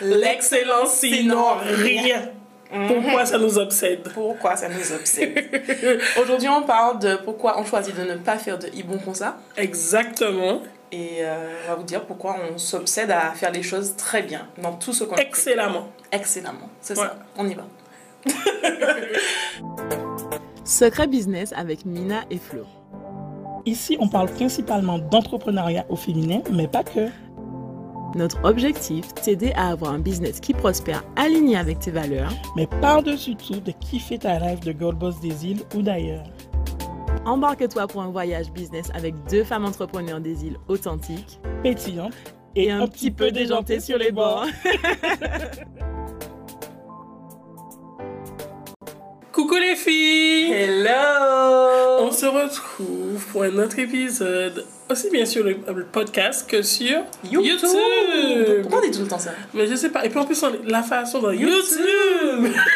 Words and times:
L'excellence 0.00 0.94
sinon 0.94 1.56
rien. 1.60 2.30
Pourquoi 2.88 3.26
ça 3.26 3.38
nous 3.38 3.58
obsède? 3.58 4.08
Pourquoi 4.14 4.56
ça 4.56 4.68
nous 4.68 4.92
obsède? 4.92 6.00
Aujourd'hui, 6.20 6.48
on 6.48 6.62
parle 6.62 6.98
de 6.98 7.16
pourquoi 7.16 7.60
on 7.60 7.64
choisit 7.64 7.94
de 7.94 8.02
ne 8.02 8.16
pas 8.16 8.38
faire 8.38 8.58
de 8.58 8.68
ibon 8.68 8.98
comme 8.98 9.14
ça. 9.14 9.36
Exactement. 9.56 10.62
Et 10.90 11.18
euh, 11.20 11.54
on 11.64 11.68
va 11.68 11.74
vous 11.76 11.84
dire 11.84 12.04
pourquoi 12.04 12.36
on 12.50 12.58
s'obsède 12.58 13.10
à 13.10 13.32
faire 13.32 13.50
les 13.50 13.62
choses 13.62 13.94
très 13.96 14.22
bien 14.22 14.48
dans 14.62 14.72
tout 14.72 14.92
ce 14.92 15.04
qu'on 15.04 15.16
fait. 15.16 15.22
Excellemment. 15.22 15.88
Excellemment. 16.10 16.70
C'est 16.80 16.96
ça. 16.96 17.16
On 17.36 17.48
y 17.48 17.54
va. 17.54 17.64
Secret 20.64 21.06
Business 21.08 21.52
avec 21.56 21.84
Mina 21.84 22.24
et 22.30 22.38
Flo. 22.38 22.64
Ici, 23.64 23.96
on 24.00 24.08
parle 24.08 24.28
principalement 24.28 24.98
d'entrepreneuriat 24.98 25.84
au 25.88 25.96
féminin, 25.96 26.40
mais 26.50 26.68
pas 26.68 26.82
que. 26.82 27.08
Notre 28.14 28.44
objectif, 28.44 29.14
t'aider 29.14 29.52
à 29.56 29.68
avoir 29.70 29.92
un 29.92 29.98
business 29.98 30.38
qui 30.38 30.52
prospère 30.52 31.02
aligné 31.16 31.56
avec 31.56 31.78
tes 31.78 31.90
valeurs. 31.90 32.32
Mais 32.56 32.66
par-dessus 32.66 33.36
tout, 33.36 33.60
de 33.60 33.72
kiffer 33.72 34.18
ta 34.18 34.36
rêve 34.38 34.60
de 34.60 34.72
Gold 34.72 34.98
Boss 34.98 35.18
des 35.20 35.46
îles 35.46 35.62
ou 35.74 35.80
d'ailleurs. 35.80 36.24
Embarque-toi 37.24 37.86
pour 37.86 38.02
un 38.02 38.10
voyage 38.10 38.50
business 38.52 38.90
avec 38.94 39.14
deux 39.30 39.44
femmes 39.44 39.64
entrepreneurs 39.64 40.20
des 40.20 40.44
îles 40.44 40.58
authentiques, 40.68 41.40
pétillantes 41.62 42.12
et, 42.54 42.70
un, 42.70 42.86
petit 42.86 43.10
peu 43.10 43.30
déjantées 43.30 43.80
sur 43.80 43.96
les 43.96 44.12
bords. 44.12 44.44
Coucou 49.32 49.54
les 49.54 49.76
filles 49.76 50.52
Hello 50.52 52.00
On 52.00 52.12
se 52.12 52.26
retrouve 52.26 53.26
pour 53.32 53.44
un 53.44 53.56
autre 53.58 53.78
épisode, 53.78 54.66
aussi 54.92 55.10
bien 55.10 55.24
sur 55.24 55.44
le, 55.44 55.56
podcast 55.90 56.48
que 56.48 56.62
sur 56.62 57.04
YouTube, 57.24 57.58
Pourquoi 58.62 58.80
on 58.80 58.82
dit 58.82 58.96
tout 58.96 59.02
le 59.02 59.08
temps 59.08 59.18
ça? 59.18 59.32
Mais 59.54 59.66
je 59.66 59.74
sais 59.74 59.88
pas, 59.88 60.04
et 60.04 60.08
puis 60.08 60.18
en 60.18 60.24
plus 60.24 60.44
la 60.66 60.82
façon 60.82 61.20
de 61.22 61.34
YouTube, 61.34 61.50
Pour 62.40 62.71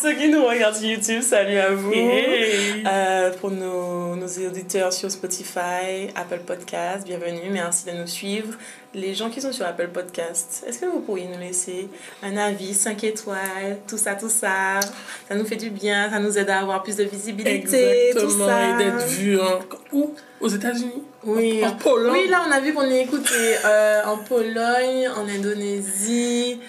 ceux 0.00 0.14
qui 0.14 0.28
nous 0.28 0.44
regardent 0.44 0.76
sur 0.76 0.88
YouTube, 0.88 1.22
salut 1.22 1.58
à 1.58 1.70
vous 1.70 1.92
euh, 1.92 3.32
Pour 3.40 3.50
nos, 3.50 4.14
nos 4.14 4.26
auditeurs 4.26 4.92
sur 4.92 5.10
Spotify, 5.10 6.08
Apple 6.14 6.40
Podcast, 6.46 7.04
bienvenue, 7.04 7.50
merci 7.50 7.86
de 7.86 7.92
nous 7.92 8.06
suivre 8.06 8.54
les 8.94 9.14
gens 9.14 9.28
qui 9.28 9.40
sont 9.40 9.52
sur 9.52 9.66
Apple 9.66 9.88
Podcast, 9.88 10.64
est-ce 10.66 10.78
que 10.78 10.86
vous 10.86 11.00
pourriez 11.00 11.26
nous 11.26 11.38
laisser 11.38 11.88
un 12.22 12.36
avis, 12.36 12.72
5 12.74 13.04
étoiles, 13.04 13.78
tout 13.86 13.98
ça, 13.98 14.14
tout 14.14 14.28
ça? 14.28 14.80
Ça 15.28 15.34
nous 15.34 15.44
fait 15.44 15.56
du 15.56 15.70
bien, 15.70 16.10
ça 16.10 16.18
nous 16.18 16.38
aide 16.38 16.48
à 16.48 16.60
avoir 16.60 16.82
plus 16.82 16.96
de 16.96 17.04
visibilité, 17.04 18.12
Exactement, 18.12 18.22
tout 18.22 18.46
ça. 18.46 18.68
et 18.68 18.84
d'être 18.84 19.06
vu 19.08 19.40
hein. 19.40 19.58
où? 19.92 20.14
Aux 20.40 20.48
États-Unis? 20.48 21.02
Oui. 21.24 21.62
En, 21.64 21.72
Pologne? 21.72 22.12
Oui, 22.12 22.28
là, 22.28 22.44
on 22.48 22.50
a 22.50 22.60
vu 22.60 22.72
qu'on 22.72 22.88
est 22.88 23.02
écouté 23.02 23.34
euh, 23.64 24.04
en 24.06 24.18
Pologne, 24.18 25.08
en 25.16 25.28
Indonésie. 25.28 26.60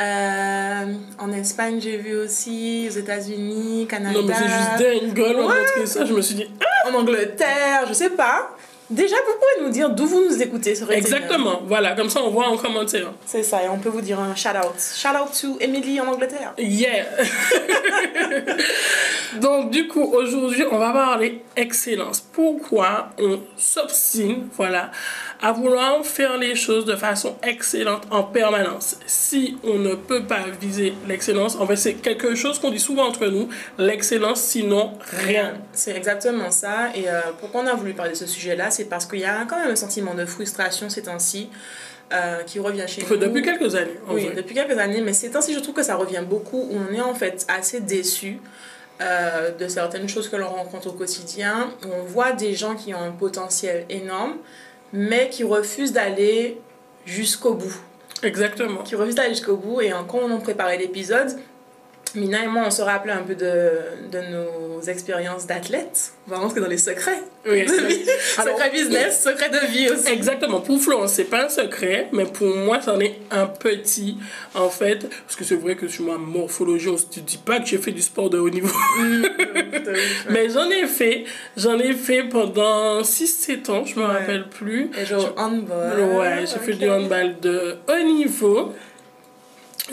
Euh, 0.00 0.84
en 1.18 1.32
Espagne, 1.32 1.80
j'ai 1.80 1.96
vu 1.96 2.16
aussi, 2.16 2.86
aux 2.90 2.94
États-Unis, 2.94 3.86
Canada. 3.88 4.18
Non, 4.20 4.26
mais 4.26 4.34
c'est 4.34 4.44
juste 4.48 5.14
dingue, 5.14 5.36
on 5.38 5.48
ouais. 5.48 5.86
ça. 5.86 6.04
Je 6.04 6.12
me 6.12 6.20
suis 6.20 6.34
dit, 6.34 6.50
ah! 6.60 6.90
En 6.90 6.94
Angleterre, 6.94 7.84
je 7.88 7.94
sais 7.94 8.10
pas. 8.10 8.55
Déjà, 8.88 9.16
vous 9.16 9.32
pouvez 9.32 9.66
nous 9.66 9.72
dire 9.72 9.90
d'où 9.90 10.06
vous 10.06 10.24
nous 10.28 10.42
écoutez. 10.42 10.74
Exactement, 10.90 11.62
voilà, 11.66 11.96
comme 11.96 12.08
ça 12.08 12.22
on 12.22 12.30
voit 12.30 12.46
en 12.46 12.56
commentaire. 12.56 13.12
C'est 13.24 13.42
ça, 13.42 13.64
et 13.64 13.68
on 13.68 13.78
peut 13.78 13.88
vous 13.88 14.00
dire 14.00 14.20
un 14.20 14.34
shout 14.36 14.50
out. 14.50 14.74
Shout 14.78 15.08
out 15.08 15.32
to 15.40 15.58
Emily 15.60 16.00
en 16.00 16.06
Angleterre. 16.06 16.54
Yeah! 16.56 17.04
Donc, 19.40 19.70
du 19.70 19.88
coup, 19.88 20.02
aujourd'hui, 20.02 20.64
on 20.70 20.78
va 20.78 20.92
parler 20.92 21.42
excellence. 21.56 22.20
Pourquoi 22.20 23.10
on 23.18 23.40
s'obstine, 23.56 24.48
voilà, 24.56 24.90
à 25.42 25.52
vouloir 25.52 26.04
faire 26.06 26.38
les 26.38 26.54
choses 26.54 26.84
de 26.84 26.94
façon 26.94 27.36
excellente 27.42 28.04
en 28.10 28.22
permanence? 28.22 28.98
Si 29.06 29.58
on 29.64 29.78
ne 29.78 29.94
peut 29.94 30.22
pas 30.24 30.44
viser 30.60 30.94
l'excellence, 31.08 31.56
en 31.56 31.66
fait, 31.66 31.76
c'est 31.76 31.94
quelque 31.94 32.34
chose 32.34 32.58
qu'on 32.60 32.70
dit 32.70 32.78
souvent 32.78 33.06
entre 33.06 33.26
nous, 33.26 33.48
l'excellence, 33.78 34.40
sinon 34.40 34.92
rien. 35.26 35.54
C'est 35.72 35.96
exactement 35.96 36.50
ça. 36.50 36.90
Et 36.94 37.08
euh, 37.08 37.20
pourquoi 37.40 37.62
on 37.62 37.66
a 37.66 37.74
voulu 37.74 37.92
parler 37.92 38.12
de 38.12 38.16
ce 38.16 38.26
sujet-là, 38.26 38.70
c'est 38.76 38.84
parce 38.84 39.06
qu'il 39.06 39.20
y 39.20 39.24
a 39.24 39.44
quand 39.48 39.58
même 39.58 39.70
un 39.70 39.76
sentiment 39.76 40.14
de 40.14 40.26
frustration 40.26 40.88
ces 40.88 41.02
temps-ci. 41.02 41.50
Euh, 42.12 42.44
qui 42.44 42.60
revient 42.60 42.84
chez 42.86 43.02
nous. 43.02 43.16
Depuis 43.16 43.42
quelques 43.42 43.74
années. 43.74 43.98
oui, 44.08 44.30
depuis 44.32 44.54
quelques 44.54 44.78
années, 44.78 45.00
mais 45.00 45.12
ces 45.12 45.28
temps-ci, 45.28 45.52
je 45.52 45.58
trouve 45.58 45.74
que 45.74 45.82
ça 45.82 45.96
revient 45.96 46.22
beaucoup, 46.24 46.58
où 46.70 46.76
on 46.88 46.94
est 46.94 47.00
en 47.00 47.14
fait 47.14 47.44
assez 47.48 47.80
déçu 47.80 48.38
euh, 49.00 49.50
de 49.50 49.66
certaines 49.66 50.08
choses 50.08 50.28
que 50.28 50.36
l'on 50.36 50.48
rencontre 50.48 50.86
au 50.86 50.92
quotidien. 50.92 51.72
On 51.84 52.04
voit 52.04 52.30
des 52.30 52.54
gens 52.54 52.76
qui 52.76 52.94
ont 52.94 53.02
un 53.02 53.10
potentiel 53.10 53.86
énorme, 53.90 54.36
mais 54.92 55.30
qui 55.30 55.42
refusent 55.42 55.92
d'aller 55.92 56.60
jusqu'au 57.04 57.54
bout. 57.54 57.76
Exactement. 58.22 58.84
Qui 58.84 58.94
refusent 58.94 59.16
d'aller 59.16 59.34
jusqu'au 59.34 59.56
bout. 59.56 59.80
Et 59.80 59.90
quand 60.06 60.20
on 60.22 60.32
a 60.32 60.38
préparé 60.38 60.78
l'épisode, 60.78 61.36
Mina 62.16 62.44
et 62.44 62.48
moi, 62.48 62.64
on 62.66 62.70
se 62.70 62.82
rappelait 62.82 63.12
un 63.12 63.22
peu 63.22 63.34
de, 63.34 63.70
de 64.10 64.18
nos 64.32 64.80
expériences 64.82 65.46
d'athlètes. 65.46 66.12
On 66.26 66.30
va 66.30 66.38
rentrer 66.38 66.60
dans 66.60 66.68
les 66.68 66.78
secrets. 66.78 67.22
Oui, 67.48 67.66
secret 68.36 68.70
business, 68.72 69.22
secret 69.22 69.50
de 69.50 69.66
vie 69.66 69.90
aussi. 69.90 70.10
Exactement. 70.10 70.60
Pour 70.60 70.80
Florence, 70.80 71.12
c'est 71.12 71.24
pas 71.24 71.44
un 71.44 71.48
secret, 71.48 72.08
mais 72.12 72.24
pour 72.24 72.48
moi, 72.56 72.80
c'en 72.80 72.98
est 73.00 73.18
un 73.30 73.46
petit, 73.46 74.16
en 74.54 74.68
fait. 74.68 75.08
Parce 75.26 75.36
que 75.36 75.44
c'est 75.44 75.56
vrai 75.56 75.76
que 75.76 75.88
sur 75.88 76.04
ma 76.04 76.18
morphologie, 76.18 76.88
on 76.88 76.92
ne 76.92 76.98
se 76.98 77.20
dit 77.20 77.38
pas 77.38 77.60
que 77.60 77.66
j'ai 77.66 77.78
fait 77.78 77.92
du 77.92 78.02
sport 78.02 78.30
de 78.30 78.38
haut 78.38 78.50
niveau. 78.50 78.74
Mm, 78.98 79.24
mais 80.30 80.48
j'en 80.50 80.68
ai 80.70 80.86
fait. 80.86 81.24
J'en 81.56 81.78
ai 81.78 81.92
fait 81.92 82.24
pendant 82.24 83.02
6-7 83.02 83.70
ans, 83.70 83.84
je 83.84 83.98
me 84.00 84.04
rappelle 84.04 84.48
plus. 84.48 84.90
Et 85.00 85.04
genre 85.04 85.34
handball. 85.36 86.00
Ouais, 86.18 86.44
j'ai 86.46 86.58
fait 86.58 86.74
du 86.74 86.88
handball 86.88 87.38
de 87.40 87.76
haut 87.88 88.04
niveau 88.04 88.72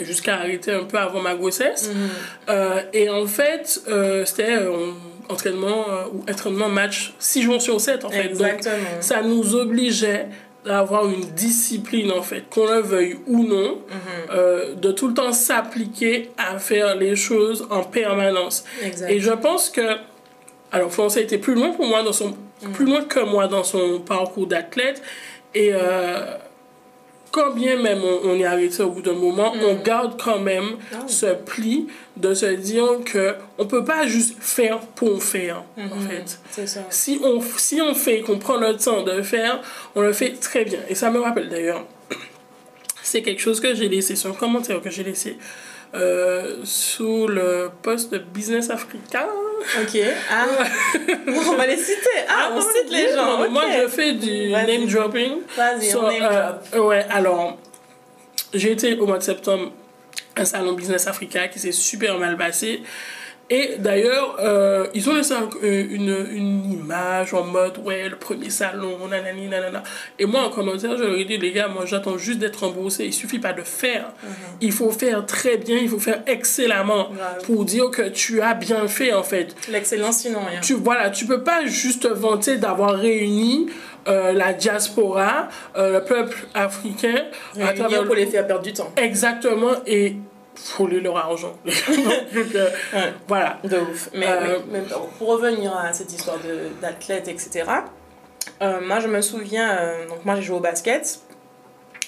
jusqu'à 0.00 0.36
arrêter 0.36 0.72
un 0.72 0.84
peu 0.84 0.98
avant 0.98 1.20
ma 1.20 1.34
grossesse. 1.34 1.90
Mhm. 1.92 2.08
Euh, 2.48 2.80
et 2.92 3.08
en 3.10 3.26
fait, 3.26 3.80
euh, 3.88 4.24
c'était 4.24 4.56
euh, 4.56 4.90
entraînement 5.28 5.84
ou 6.12 6.24
entraînement 6.30 6.68
match 6.68 7.14
6 7.18 7.42
jours 7.42 7.62
sur 7.62 7.80
7 7.80 8.04
en 8.04 8.10
fait. 8.10 8.26
Exactement. 8.26 8.74
Donc 8.74 8.84
ça 9.02 9.22
nous 9.22 9.54
obligeait 9.54 10.26
d'avoir 10.64 11.06
une 11.06 11.20
discipline 11.34 12.10
en 12.10 12.22
fait, 12.22 12.44
qu'on 12.50 12.66
le 12.66 12.80
veuille 12.80 13.18
ou 13.26 13.44
non, 13.44 13.78
Mhm. 13.88 14.80
de 14.80 14.92
tout 14.92 15.08
le 15.08 15.14
temps 15.14 15.32
s'appliquer 15.32 16.30
à 16.38 16.58
faire 16.58 16.96
les 16.96 17.16
choses 17.16 17.66
en 17.70 17.82
permanence. 17.82 18.64
Et 19.08 19.20
je 19.20 19.30
pense 19.30 19.68
que, 19.68 19.96
alors 20.72 20.90
Florence 20.90 21.16
a 21.18 21.20
été 21.20 21.36
plus 21.38 21.54
loin 21.54 21.70
pour 21.72 21.86
moi 21.86 22.02
dans 22.02 22.14
son, 22.14 22.34
Mhm. 22.62 22.72
plus 22.72 22.86
loin 22.86 23.02
que 23.04 23.20
moi 23.20 23.46
dans 23.46 23.62
son 23.64 24.00
parcours 24.00 24.46
d'athlète. 24.46 25.02
Et 25.54 25.72
quand 27.34 27.50
bien 27.52 27.76
même 27.82 28.00
on, 28.04 28.28
on 28.30 28.34
est 28.38 28.44
arrêté 28.44 28.80
au 28.82 28.90
bout 28.90 29.02
d'un 29.02 29.14
moment, 29.26 29.52
on 29.68 29.74
garde 29.74 30.14
quand 30.22 30.38
même 30.38 30.76
Ah 30.92 30.98
ce 31.08 31.26
pli 31.34 31.88
de 32.16 32.32
se 32.32 32.46
dire 32.46 32.86
que 33.04 33.34
on 33.58 33.66
peut 33.66 33.84
pas 33.84 34.06
juste 34.06 34.36
faire 34.40 34.78
pour 34.98 35.20
faire 35.22 35.64
en 35.76 35.96
Mhm. 35.96 36.08
fait. 36.08 36.66
Ça. 36.66 36.80
Si 36.90 37.20
on, 37.24 37.40
si 37.56 37.80
on 37.82 37.92
fait, 37.94 38.20
qu'on 38.20 38.38
prend 38.38 38.56
le 38.56 38.76
temps 38.76 39.02
de 39.02 39.20
faire, 39.22 39.60
on 39.96 40.00
le 40.02 40.12
fait 40.12 40.32
très 40.48 40.64
bien. 40.64 40.78
Et 40.88 40.94
ça 40.94 41.10
me 41.10 41.18
rappelle 41.20 41.48
d'ailleurs, 41.48 41.84
c'est 43.02 43.22
quelque 43.22 43.40
chose 43.42 43.60
que 43.60 43.74
j'ai 43.74 43.88
laissé, 43.88 44.14
c'est 44.16 44.28
un 44.28 44.32
commentaire 44.32 44.80
que 44.80 44.90
j'ai 44.90 45.02
laissé 45.04 45.36
euh, 45.94 46.56
sous 46.64 47.26
le 47.26 47.70
post 47.82 48.12
de 48.12 48.18
Business 48.18 48.70
Africa. 48.70 49.28
Ok. 49.80 49.98
Ah. 50.30 50.46
on 51.28 51.56
va 51.56 51.66
les 51.66 51.76
citer. 51.76 52.10
Ah, 52.28 52.50
on 52.52 52.60
cite 52.60 52.90
les 52.90 53.12
gens. 53.14 53.38
Non, 53.38 53.44
ok. 53.44 53.50
Moi, 53.50 53.64
je 53.80 53.88
fais 53.88 54.12
du 54.12 54.50
name 54.50 54.86
dropping. 54.86 55.40
Vas-y, 55.56 55.90
So, 55.90 56.00
on 56.00 56.10
name 56.10 56.58
euh, 56.74 56.78
ouais, 56.80 57.06
alors, 57.10 57.58
j'ai 58.52 58.72
été 58.72 58.98
au 58.98 59.06
mois 59.06 59.18
de 59.18 59.22
septembre 59.22 59.72
à 60.36 60.42
un 60.42 60.44
salon 60.44 60.72
Business 60.72 61.06
Africa 61.06 61.48
qui 61.48 61.58
s'est 61.58 61.72
super 61.72 62.18
mal 62.18 62.36
passé. 62.36 62.82
Et 63.50 63.76
d'ailleurs, 63.78 64.36
euh, 64.40 64.86
ils 64.94 65.08
ont 65.10 65.14
laissé 65.14 65.34
euh, 65.34 65.86
une, 65.90 66.26
une 66.32 66.72
image 66.72 67.34
en 67.34 67.44
mode, 67.44 67.78
ouais, 67.84 68.08
le 68.08 68.16
premier 68.16 68.48
salon, 68.50 69.06
nanani, 69.08 69.48
nanana. 69.48 69.82
Et 70.18 70.24
moi, 70.24 70.44
en 70.44 70.50
commentaire, 70.50 70.96
je 70.96 71.04
leur 71.04 71.14
ai 71.14 71.24
dit, 71.24 71.36
les 71.36 71.52
gars, 71.52 71.68
moi, 71.68 71.84
j'attends 71.84 72.16
juste 72.16 72.38
d'être 72.38 72.64
remboursé. 72.64 73.04
Il 73.04 73.12
suffit 73.12 73.38
pas 73.38 73.52
de 73.52 73.62
faire. 73.62 74.12
Il 74.60 74.72
faut 74.72 74.90
faire 74.90 75.26
très 75.26 75.58
bien, 75.58 75.76
il 75.76 75.88
faut 75.88 75.98
faire 75.98 76.22
excellemment 76.26 77.08
pour 77.44 77.64
dire 77.64 77.90
que 77.90 78.08
tu 78.08 78.40
as 78.40 78.54
bien 78.54 78.88
fait, 78.88 79.12
en 79.12 79.22
fait 79.22 79.54
L'excellence, 79.70 80.18
sinon 80.18 80.40
rien. 80.48 80.60
tu 80.60 80.74
voilà 80.74 81.10
tu 81.10 81.26
peux 81.26 81.42
pas 81.42 81.66
juste 81.66 82.02
te 82.04 82.08
vanter 82.08 82.56
d'avoir 82.56 82.94
réuni 82.94 83.66
euh, 84.08 84.32
la 84.32 84.52
diaspora 84.52 85.48
euh, 85.76 85.98
le 86.00 86.04
peuple 86.04 86.46
africain 86.54 87.24
à 87.60 87.72
travers 87.72 88.04
pour 88.04 88.14
les 88.14 88.26
faire 88.26 88.46
perdre 88.46 88.62
du 88.62 88.72
temps. 88.72 88.92
exactement 88.96 89.72
et 89.86 90.16
voler 90.78 91.00
leur 91.00 91.16
argent 91.16 91.54
Donc, 91.64 92.54
euh, 92.54 92.68
Ouais. 92.92 93.12
voilà 93.28 93.58
De 93.64 93.78
ouf. 93.78 94.08
Mais, 94.14 94.26
Euh, 94.28 94.58
mais- 94.70 94.80
mais 94.80 94.86
pour 95.18 95.28
revenir 95.28 95.76
à 95.76 95.92
cette 95.92 96.12
histoire 96.12 96.36
d'athlète, 96.80 97.28
etc., 97.28 97.64
euh, 98.62 98.80
moi 98.80 99.00
je 99.00 99.08
me 99.08 99.20
souviens, 99.20 99.70
euh, 99.78 100.08
donc 100.08 100.24
moi 100.24 100.36
j'ai 100.36 100.42
joué 100.42 100.56
au 100.56 100.60
basket. 100.60 101.20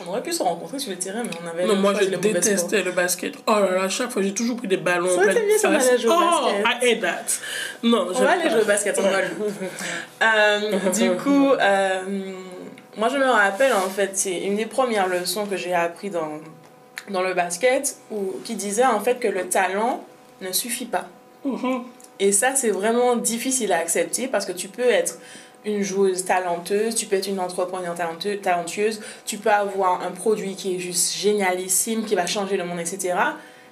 On 0.04 0.10
aurait 0.10 0.22
pu 0.22 0.30
se 0.30 0.42
rencontrer 0.42 0.78
sur 0.78 0.90
le 0.90 0.98
terrain, 0.98 1.22
mais 1.24 1.30
on 1.42 1.48
avait 1.48 1.64
non 1.64 1.76
moi 1.76 1.94
sports. 1.94 2.18
détestais 2.20 2.82
le 2.82 2.92
basket 2.92 3.32
oh 3.46 3.52
là 3.52 3.70
là 3.76 3.82
à 3.84 3.88
chaque 3.88 4.10
fois 4.10 4.20
j'ai 4.20 4.34
toujours 4.34 4.56
pris 4.58 4.68
des 4.68 4.76
ballons 4.76 5.08
Ça 5.08 5.22
bien 5.24 5.32
si 5.56 5.64
on 5.66 5.70
allait 5.72 5.98
jouer 5.98 6.10
au 6.10 6.14
oh 6.18 6.50
basket. 6.52 6.66
I 6.66 6.92
hate 6.92 7.00
that 7.00 7.24
non 7.82 8.06
On 8.10 8.12
va 8.12 8.30
aller 8.32 8.50
jouer 8.50 8.60
au 8.60 8.64
basket, 8.66 8.98
on 8.98 9.02
va 9.08 9.22
le- 9.22 10.90
Du 10.92 11.16
coup, 11.16 11.46
moi 12.98 13.08
je 13.08 13.16
me 13.16 13.24
rappelle 13.30 13.72
en 13.72 13.88
fait, 13.88 14.10
c'est 14.14 14.38
une 14.38 14.56
des 14.56 14.66
premières 14.66 15.08
leçons 15.08 15.46
que 15.46 15.56
j'ai 15.56 15.72
appris 15.74 16.10
dans, 16.10 16.28
dans 17.10 17.22
le 17.22 17.34
basket, 17.34 17.96
où, 18.10 18.34
qui 18.44 18.54
disait 18.54 18.84
en 18.84 19.00
fait 19.00 19.18
que 19.18 19.28
le 19.28 19.48
talent 19.48 20.04
ne 20.40 20.52
suffit 20.52 20.86
pas. 20.86 21.06
Mhm. 21.44 21.84
Et 22.18 22.32
ça, 22.32 22.54
c'est 22.54 22.70
vraiment 22.70 23.16
difficile 23.16 23.72
à 23.72 23.78
accepter 23.78 24.26
parce 24.26 24.46
que 24.46 24.52
tu 24.52 24.68
peux 24.68 24.88
être 24.88 25.18
une 25.64 25.82
joueuse 25.82 26.24
talenteuse, 26.24 26.94
tu 26.94 27.06
peux 27.06 27.16
être 27.16 27.28
une 27.28 27.40
entrepreneur 27.40 27.94
talentueuse, 28.42 29.00
tu 29.26 29.36
peux 29.36 29.50
avoir 29.50 30.02
un 30.02 30.12
produit 30.12 30.54
qui 30.54 30.76
est 30.76 30.78
juste 30.78 31.16
génialissime, 31.16 32.04
qui 32.04 32.14
va 32.14 32.26
changer 32.26 32.56
le 32.56 32.64
monde, 32.64 32.80
etc. 32.80 33.14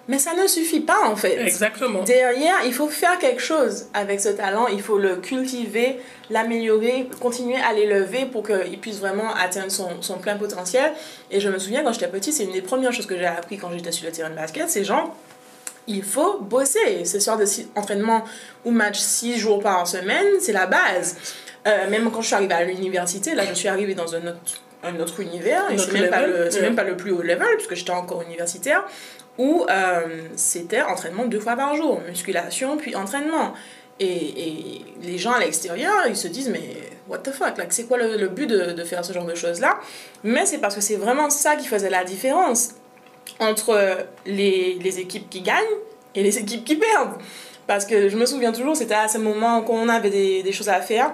Mais 0.07 0.19
ça 0.19 0.35
ne 0.35 0.47
suffit 0.47 0.81
pas 0.81 1.07
en 1.07 1.17
fait. 1.17 1.41
Exactement. 1.41 2.03
Derrière, 2.03 2.57
il 2.67 2.75
faut 2.75 2.89
faire 2.89 3.19
quelque 3.19 3.41
chose 3.41 3.87
avec 3.95 4.21
ce 4.21 4.29
talent, 4.29 4.67
il 4.67 4.83
faut 4.83 4.99
le 4.99 5.17
cultiver, 5.17 5.99
l'améliorer, 6.29 7.09
continuer 7.21 7.57
à 7.57 7.73
l'élever 7.73 8.27
pour 8.27 8.43
qu'il 8.47 8.79
puisse 8.81 8.99
vraiment 8.99 9.35
atteindre 9.35 9.71
son, 9.71 10.03
son 10.03 10.19
plein 10.19 10.37
potentiel. 10.37 10.93
Et 11.31 11.41
je 11.41 11.49
me 11.49 11.59
souviens 11.59 11.83
quand 11.83 11.93
j'étais 11.93 12.09
petite, 12.09 12.35
c'est 12.35 12.45
une 12.45 12.53
des 12.53 12.61
premières 12.61 12.93
choses 12.93 13.07
que 13.07 13.17
j'ai 13.17 13.25
appris 13.25 13.57
quand 13.57 13.71
j'étais 13.73 13.93
sur 13.93 14.05
le 14.07 14.13
terrain 14.13 14.29
de 14.31 14.35
basket, 14.35 14.69
c'est 14.69 14.85
genre, 14.85 15.17
il 15.87 16.03
faut 16.03 16.39
bosser. 16.39 17.05
Ce 17.07 17.19
soir 17.19 17.39
de 17.39 17.47
six- 17.47 17.69
entraînement 17.75 18.25
ou 18.67 18.71
match 18.73 18.99
six 18.99 19.39
jours 19.39 19.61
par 19.63 19.87
semaine, 19.87 20.27
c'est 20.41 20.53
la 20.53 20.67
base. 20.67 21.17
Euh, 21.67 21.89
même 21.89 22.11
quand 22.11 22.21
je 22.21 22.27
suis 22.27 22.35
arrivée 22.37 22.53
à 22.55 22.65
l'université, 22.65 23.35
là 23.35 23.45
je 23.49 23.55
suis 23.55 23.69
arrivée 23.69 23.95
dans 23.95 24.15
un 24.15 24.27
autre, 24.27 24.39
un 24.83 25.01
autre 25.01 25.21
univers, 25.21 25.71
et 25.71 25.79
c'est 25.79 25.93
même, 25.93 26.11
pas 26.11 26.21
level, 26.27 26.45
le- 26.45 26.51
c'est 26.51 26.59
ouais. 26.59 26.63
même 26.67 26.77
pas 26.77 26.85
le 26.85 26.95
plus 26.95 27.11
haut 27.11 27.23
level, 27.23 27.47
puisque 27.57 27.75
j'étais 27.75 27.91
encore 27.93 28.21
universitaire, 28.21 28.85
où 29.39 29.67
euh, 29.69 30.29
c'était 30.37 30.83
entraînement 30.83 31.25
deux 31.25 31.41
fois 31.41 31.57
par 31.57 31.75
jour, 31.77 32.01
musculation 32.07 32.77
puis 32.77 32.95
entraînement. 32.95 33.55
Et, 34.01 34.83
les 35.03 35.19
gens 35.19 35.33
à 35.33 35.41
l'extérieur, 35.41 36.07
ils 36.09 36.17
se 36.17 36.29
disent, 36.29 36.49
mais 36.49 36.77
what 37.09 37.19
the 37.19 37.31
fuck, 37.31 37.59
like, 37.59 37.73
c'est 37.73 37.85
quoi 37.85 37.99
le, 37.99 38.29
but 38.29 38.47
de, 38.47 38.85
faire 38.85 39.05
ce 39.05 39.13
genre 39.13 39.27
de 39.27 39.35
choses-là? 39.35 39.79
Mais 40.23 40.47
c'est 40.47 40.59
parce 40.59 40.75
que 40.75 40.81
c'est 40.81 40.97
vraiment 40.97 41.31
ça 41.31 41.57
qui 41.57 41.67
faisait 41.67 41.91
la 41.91 42.05
différence 42.05 42.71
entre 43.41 44.07
les, 44.27 44.79
les 44.81 44.99
équipes 44.99 45.29
qui 45.29 45.43
gagnent 45.43 45.59
et 46.15 46.23
les 46.23 46.39
équipes 46.39 46.65
qui 46.65 46.77
perdent. 46.77 47.21
Parce 47.67 47.85
que 47.85 48.09
je 48.09 48.17
me 48.17 48.27
souviens 48.27 48.53
toujours, 48.53 48.77
c'était 48.77 48.95
à 48.95 49.09
ce 49.09 49.19
moment 49.19 49.63
qu'on 49.63 49.89
avait 49.89 50.11
des, 50.11 50.43
des 50.43 50.53
choses 50.53 50.69
à 50.69 50.81
faire. 50.81 51.13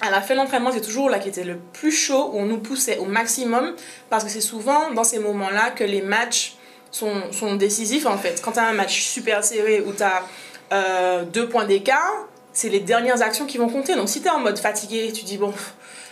À 0.00 0.10
la 0.10 0.20
fin 0.20 0.34
de 0.34 0.40
l'entraînement, 0.40 0.72
c'est 0.72 0.80
toujours 0.80 1.08
là 1.08 1.18
qui 1.18 1.28
était 1.28 1.44
le 1.44 1.56
plus 1.72 1.92
chaud, 1.92 2.30
où 2.32 2.38
on 2.38 2.46
nous 2.46 2.58
poussait 2.58 2.98
au 2.98 3.04
maximum, 3.04 3.74
parce 4.10 4.24
que 4.24 4.30
c'est 4.30 4.40
souvent 4.40 4.90
dans 4.92 5.04
ces 5.04 5.18
moments-là 5.18 5.70
que 5.70 5.84
les 5.84 6.02
matchs 6.02 6.56
sont, 6.94 7.54
décisifs 7.56 8.06
en 8.06 8.18
fait. 8.18 8.40
Quand 8.42 8.52
tu 8.52 8.58
as 8.58 8.66
un 8.66 8.72
match 8.72 9.02
super 9.02 9.42
serré 9.44 9.80
où 9.80 9.92
tu 9.92 10.02
as 10.02 11.24
deux 11.32 11.48
points 11.48 11.64
d'écart, 11.64 12.28
c'est 12.52 12.68
les 12.68 12.80
dernières 12.80 13.22
actions 13.22 13.46
qui 13.46 13.58
vont 13.58 13.68
compter. 13.68 13.96
Donc 13.96 14.08
si 14.08 14.20
tu 14.20 14.28
es 14.28 14.30
en 14.30 14.38
mode 14.38 14.58
fatigué, 14.58 15.12
tu 15.12 15.24
dis 15.24 15.38
bon, 15.38 15.52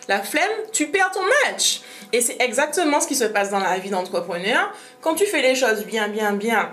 la 0.09 0.21
flemme, 0.21 0.51
tu 0.73 0.89
perds 0.89 1.13
ton 1.13 1.23
match. 1.47 1.83
Et 2.13 2.21
c'est 2.21 2.37
exactement 2.41 3.01
ce 3.01 3.07
qui 3.07 3.15
se 3.15 3.25
passe 3.25 3.51
dans 3.51 3.61
la 3.61 3.79
vie 3.79 3.91
d'entrepreneur. 3.91 4.73
Quand 5.01 5.15
tu 5.15 5.25
fais 5.25 5.43
les 5.43 5.55
choses 5.55 5.85
bien, 5.85 6.09
bien, 6.09 6.33
bien, 6.33 6.73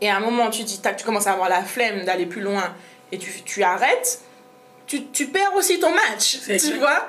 et 0.00 0.08
à 0.08 0.16
un 0.16 0.20
moment 0.20 0.50
tu 0.50 0.62
dis, 0.64 0.80
tu 0.96 1.04
commences 1.04 1.26
à 1.26 1.32
avoir 1.32 1.48
la 1.48 1.62
flemme 1.62 2.04
d'aller 2.04 2.26
plus 2.26 2.40
loin 2.40 2.74
et 3.12 3.18
tu, 3.18 3.30
tu 3.44 3.62
arrêtes, 3.62 4.22
tu, 4.90 5.04
tu 5.12 5.26
perds 5.26 5.54
aussi 5.56 5.78
ton 5.78 5.90
match. 5.92 6.38
Tu 6.46 6.56
clair. 6.58 6.78
vois 6.80 7.06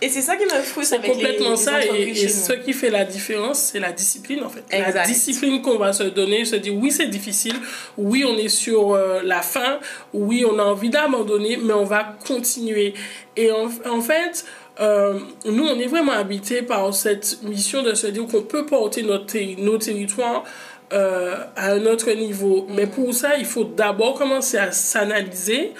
Et 0.00 0.08
c'est 0.08 0.22
ça 0.22 0.34
qui 0.36 0.46
me 0.46 0.50
frustre 0.62 0.94
c'est 0.94 0.94
avec 0.96 1.12
complètement 1.12 1.50
les 1.50 1.56
ça. 1.56 1.84
Et, 1.84 2.14
ce 2.14 2.54
qui 2.54 2.72
fait 2.72 2.88
la 2.88 3.04
différence, 3.04 3.58
c'est 3.58 3.80
la 3.80 3.92
discipline 3.92 4.42
en 4.42 4.48
fait. 4.48 4.64
La 4.72 4.88
Exact. 4.88 5.06
discipline 5.06 5.60
qu'on 5.60 5.76
va 5.76 5.92
se 5.92 6.04
donner, 6.04 6.46
se 6.46 6.56
dire 6.56 6.74
oui, 6.74 6.90
c'est 6.90 7.08
difficile, 7.08 7.54
oui, 7.98 8.24
on 8.26 8.38
est 8.38 8.48
sur 8.48 8.94
euh, 8.94 9.20
la 9.22 9.42
fin, 9.42 9.78
oui, 10.14 10.46
on 10.50 10.58
a 10.58 10.62
envie 10.64 10.88
d'abandonner, 10.88 11.58
mais 11.62 11.74
on 11.74 11.84
va 11.84 12.16
continuer. 12.26 12.94
Et 13.36 13.52
en, 13.52 13.66
en 13.90 14.00
fait, 14.00 14.46
euh, 14.80 15.18
nous, 15.44 15.64
on 15.66 15.78
est 15.78 15.86
vraiment 15.88 16.12
habités 16.12 16.62
par 16.62 16.94
cette 16.94 17.42
mission 17.42 17.82
de 17.82 17.92
se 17.92 18.06
dire 18.06 18.26
qu'on 18.26 18.40
peut 18.42 18.64
porter 18.64 19.02
notre, 19.02 19.26
terri- 19.26 19.56
nos 19.58 19.76
territoires 19.76 20.44
euh, 20.94 21.36
à 21.56 21.72
un 21.72 21.84
autre 21.84 22.10
niveau. 22.12 22.66
Mais 22.70 22.86
pour 22.86 23.12
ça, 23.12 23.36
il 23.36 23.44
faut 23.44 23.64
d'abord 23.64 24.14
commencer 24.14 24.56
à 24.56 24.72
s'analyser 24.72 25.72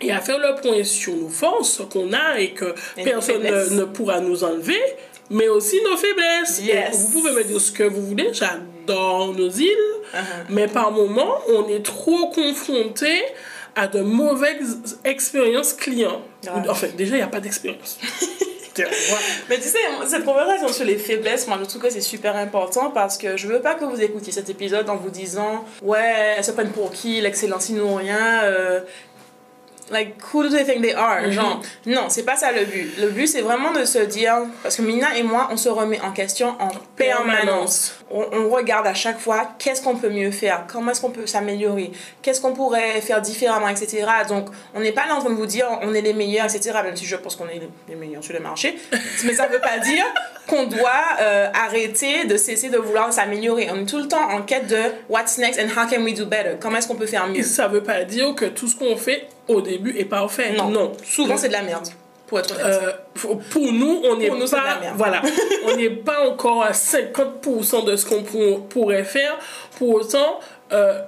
et 0.00 0.12
à 0.12 0.20
faire 0.20 0.38
le 0.38 0.60
point 0.60 0.84
sur 0.84 1.14
nos 1.14 1.28
forces 1.28 1.82
qu'on 1.90 2.12
a 2.12 2.38
et 2.38 2.50
que 2.50 2.74
Et 2.96 3.04
personne 3.04 3.42
ne, 3.42 3.84
pourra 3.84 4.20
nous 4.20 4.44
enlever, 4.44 4.80
mais 5.30 5.48
aussi 5.48 5.80
nos 5.82 5.96
faiblesses. 5.96 6.60
Yes. 6.62 6.96
Vous 6.96 7.08
pouvez 7.20 7.32
me 7.32 7.42
dire 7.44 7.60
ce 7.60 7.72
que 7.72 7.82
vous 7.84 8.02
voulez, 8.02 8.28
j'adore 8.32 9.34
nos 9.34 9.50
îles, 9.50 9.76
Uh-huh. 10.14 10.44
mais 10.50 10.68
par 10.68 10.92
moments, 10.92 11.34
on 11.48 11.66
est 11.68 11.84
trop 11.84 12.30
confronté 12.30 13.10
à 13.74 13.88
de 13.88 14.00
mauvaises 14.02 14.98
expériences 15.04 15.72
clients. 15.72 16.22
Ouais. 16.44 16.68
En 16.68 16.74
fait, 16.74 16.94
déjà, 16.94 17.16
il 17.16 17.18
n'y 17.18 17.22
a 17.24 17.26
pas 17.26 17.40
d'expérience. 17.40 17.98
Mais 19.48 19.56
tu 19.56 19.62
sais, 19.68 19.78
cette 20.06 20.24
conversation 20.26 20.68
sur 20.68 20.84
les 20.84 20.96
faiblesses, 20.98 21.46
moi 21.46 21.56
je 21.62 21.66
trouve 21.66 21.80
que 21.82 21.90
c'est 21.90 22.02
super 22.02 22.36
important 22.36 22.90
parce 22.90 23.16
que 23.16 23.36
je 23.36 23.48
veux 23.48 23.60
pas 23.62 23.74
que 23.74 23.86
vous 23.86 24.02
écoutiez 24.02 24.32
cet 24.34 24.50
épisode 24.50 24.90
en 24.90 24.96
vous 24.96 25.08
disant 25.08 25.64
Ouais, 25.82 26.34
elles 26.36 26.44
se 26.44 26.50
prennent 26.50 26.72
pour 26.72 26.90
qui, 26.92 27.20
l'excellence, 27.22 27.70
ils 27.70 27.76
n'ont 27.76 27.94
rien. 27.94 28.42
euh, 28.44 28.80
like, 29.90 30.14
who 30.32 30.42
do 30.42 30.48
they 30.48 30.64
think 30.64 30.82
they 30.82 30.92
are? 30.94 31.22
Mhm. 31.22 31.30
Genre, 31.32 31.60
non, 31.86 32.08
c'est 32.08 32.24
pas 32.24 32.36
ça 32.36 32.52
le 32.52 32.64
but. 32.64 32.98
Le 32.98 33.08
but 33.10 33.26
c'est 33.26 33.42
vraiment 33.42 33.72
de 33.72 33.84
se 33.84 33.98
dire, 33.98 34.34
parce 34.62 34.76
que 34.76 34.82
Mina 34.82 35.16
et 35.16 35.22
moi, 35.22 35.48
on 35.50 35.56
se 35.56 35.68
remet 35.68 36.00
en 36.00 36.12
question 36.12 36.56
en 36.60 36.68
permanence. 36.96 37.94
On, 38.10 38.24
on 38.32 38.48
regarde 38.50 38.86
à 38.86 38.94
chaque 38.94 39.18
fois 39.18 39.48
qu'est-ce 39.58 39.82
qu'on 39.82 39.96
peut 39.96 40.08
mieux 40.10 40.30
faire, 40.30 40.64
comment 40.70 40.92
est-ce 40.92 41.00
qu'on 41.00 41.10
peut 41.10 41.26
s'améliorer, 41.26 41.90
qu'est-ce 42.22 42.40
qu'on 42.40 42.52
pourrait 42.52 43.00
faire 43.00 43.20
différemment, 43.20 43.68
etc. 43.68 44.04
Donc, 44.28 44.48
on 44.74 44.80
n'est 44.80 44.92
pas 44.92 45.06
là 45.06 45.16
en 45.16 45.20
train 45.20 45.30
de 45.30 45.34
vous 45.34 45.46
dire 45.46 45.66
on 45.82 45.92
est 45.94 46.00
les 46.02 46.12
meilleurs, 46.12 46.44
etc. 46.46 46.72
Même 46.84 46.96
si 46.96 47.04
je 47.04 47.16
pense 47.16 47.34
qu'on 47.36 47.48
est 47.48 47.60
les- 47.88 47.96
meilleurs 47.96 48.22
sur 48.22 48.34
le 48.34 48.40
marché. 48.40 48.76
Mais 49.24 49.34
ça 49.34 49.46
veut 49.46 49.60
pas 49.60 49.78
dire 49.78 50.04
qu'on 50.46 50.64
doit 50.66 50.90
euh, 51.20 51.48
arrêter 51.54 52.24
de 52.26 52.36
cesser 52.36 52.68
de 52.68 52.76
vouloir 52.78 53.12
s'améliorer. 53.12 53.68
On 53.72 53.82
est 53.82 53.86
tout 53.86 53.98
le 53.98 54.06
temps 54.06 54.30
en 54.30 54.42
quête 54.42 54.66
de 54.68 54.78
what's 55.08 55.38
next 55.38 55.58
and 55.58 55.68
how 55.76 55.88
can 55.88 56.02
we 56.02 56.14
do 56.14 56.26
better? 56.26 56.56
Comment 56.60 56.76
est-ce 56.78 56.86
qu'on 56.88 56.94
peut 56.94 57.06
faire 57.06 57.26
Et 57.26 57.38
mieux? 57.38 57.42
Ça 57.42 57.66
ne 57.68 57.72
veut 57.74 57.82
pas 57.82 58.04
dire 58.04 58.34
que 58.34 58.44
tout 58.44 58.68
ce 58.68 58.76
qu'on 58.76 58.96
fait 58.96 59.26
au 59.48 59.60
début 59.60 59.96
est 59.98 60.04
parfait. 60.04 60.52
Non. 60.56 60.68
non. 60.70 60.92
Souvent, 61.04 61.36
c'est 61.36 61.48
de 61.48 61.52
la 61.52 61.62
merde, 61.62 61.86
pour 62.26 62.38
être 62.40 62.52
honnête. 62.54 62.66
Euh, 62.66 62.92
pour 63.50 63.72
nous, 63.72 64.00
on 64.04 64.16
n'est 64.16 64.28
pas, 64.28 64.80
voilà, 64.96 65.22
on 65.66 65.76
n'est 65.76 65.90
pas 65.90 66.28
encore 66.28 66.62
à 66.62 66.72
50% 66.72 67.84
de 67.84 67.96
ce 67.96 68.06
qu'on 68.06 68.22
pour- 68.22 68.66
pourrait 68.68 69.04
faire. 69.04 69.38
Pour 69.78 69.94
autant, 69.94 70.40
euh, 70.72 70.98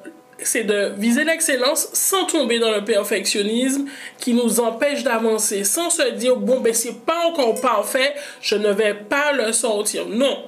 c'est 0.40 0.62
de 0.64 0.92
viser 0.96 1.24
l'excellence 1.24 1.88
sans 1.92 2.24
tomber 2.24 2.60
dans 2.60 2.70
le 2.70 2.84
perfectionnisme 2.84 3.86
qui 4.18 4.34
nous 4.34 4.60
empêche 4.60 5.02
d'avancer, 5.02 5.64
sans 5.64 5.90
se 5.90 6.10
dire 6.12 6.36
bon 6.36 6.60
ben 6.60 6.72
c'est 6.72 7.04
pas 7.04 7.26
encore 7.26 7.60
parfait, 7.60 8.14
je 8.40 8.54
ne 8.54 8.70
vais 8.70 8.94
pas 8.94 9.32
le 9.32 9.52
sortir. 9.52 10.06
Non, 10.08 10.44